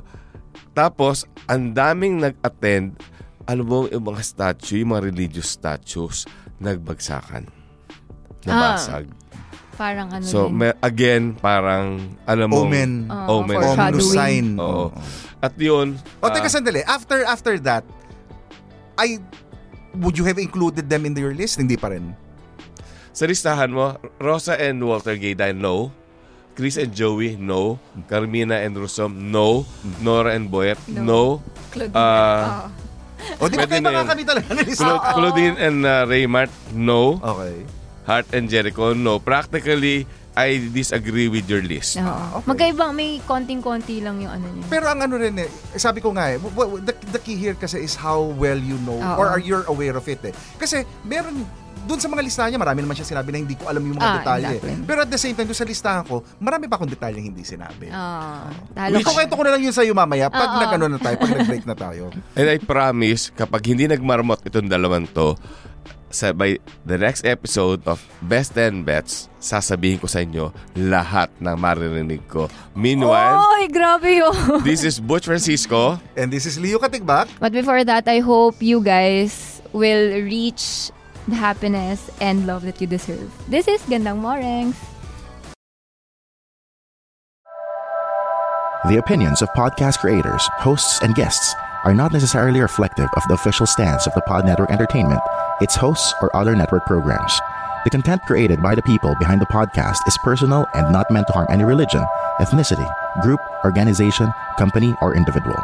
[0.71, 2.95] tapos, ang daming nag-attend,
[3.43, 6.23] alam mo, yung mga statue, yung mga religious statues,
[6.63, 7.45] nagbagsakan.
[8.47, 9.05] Nabasag.
[9.77, 10.73] Parang ano So, din.
[10.81, 13.05] again, parang, alam mo, Omen.
[13.05, 13.57] Oo, omen.
[13.61, 14.57] Ominous sign.
[14.57, 14.89] Oo.
[15.37, 16.81] At yun, O, teka ah, sandali.
[16.89, 17.85] After, after that,
[18.97, 19.21] I,
[19.99, 21.57] would you have included them in your list?
[21.57, 22.13] Hindi pa rin.
[23.11, 25.89] sa listahan mo, Rosa and Walter Gayday, no.
[26.53, 27.81] Chris and Joey, no.
[28.05, 29.65] Carmina and Rusom, no.
[30.01, 31.41] Nora and Boyet, no.
[31.73, 31.97] Claudine.
[31.97, 32.69] Ah,
[33.37, 33.41] Oo.
[33.41, 33.97] O, di ba kayo na yun.
[33.97, 34.85] makakami talaga ng lista?
[34.85, 37.17] Cla- Claudine and uh, Raymart, no.
[37.17, 37.65] Okay.
[38.05, 39.17] Heart and Jericho, no.
[39.17, 40.05] Practically,
[40.37, 41.97] I disagree with your list.
[41.97, 42.45] Oo.
[42.45, 44.69] Magkaibang, may konting-konti lang yung ano niya.
[44.69, 46.37] Pero ang ano rin eh, sabi ko nga eh,
[46.85, 49.17] the, the key here kasi is how well you know Oo.
[49.17, 50.33] or are you aware of it eh.
[50.55, 51.41] Kasi meron,
[51.87, 54.05] doon sa mga listahan niya, marami naman siya sinabi na hindi ko alam yung mga
[54.05, 54.45] Ah, detalye.
[54.53, 54.73] exactly.
[54.83, 57.87] Pero at the same time, doon sa listahan ko, marami pa akong detalye hindi sinabi.
[57.89, 60.59] Ah, talo Which, kwento ko na lang yun sa'yo mamaya pag Oo.
[60.61, 62.11] nag-ano na tayo, pag nag-break na tayo.
[62.35, 65.33] And I promise, kapag hindi nagmarmot itong dalawang to,
[66.09, 71.55] sa by the next episode of Best 10 Bets, sasabihin ko sa inyo lahat ng
[71.55, 72.47] maririnig ko.
[72.75, 74.63] Meanwhile, Oy, grabe yun.
[74.67, 75.99] this is Butch Francisco.
[76.15, 77.27] And this is Leo Katigbak.
[77.39, 80.91] But before that, I hope you guys will reach
[81.27, 83.27] the happiness and love that you deserve.
[83.51, 84.79] This is Gandang Morengs.
[88.87, 91.51] The opinions of podcast creators, hosts, and guests
[91.83, 95.21] are not necessarily reflective of the official stance of the Pod Network Entertainment,
[95.61, 97.39] its hosts, or other network programs.
[97.83, 101.33] The content created by the people behind the podcast is personal and not meant to
[101.33, 102.03] harm any religion,
[102.39, 102.89] ethnicity,
[103.21, 105.63] group, organization, company, or individual.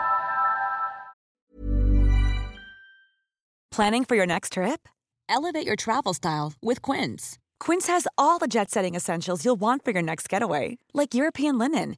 [3.71, 4.87] Planning for your next trip?
[5.27, 7.39] Elevate your travel style with Quince.
[7.59, 11.57] Quince has all the jet setting essentials you'll want for your next getaway, like European
[11.57, 11.97] linen,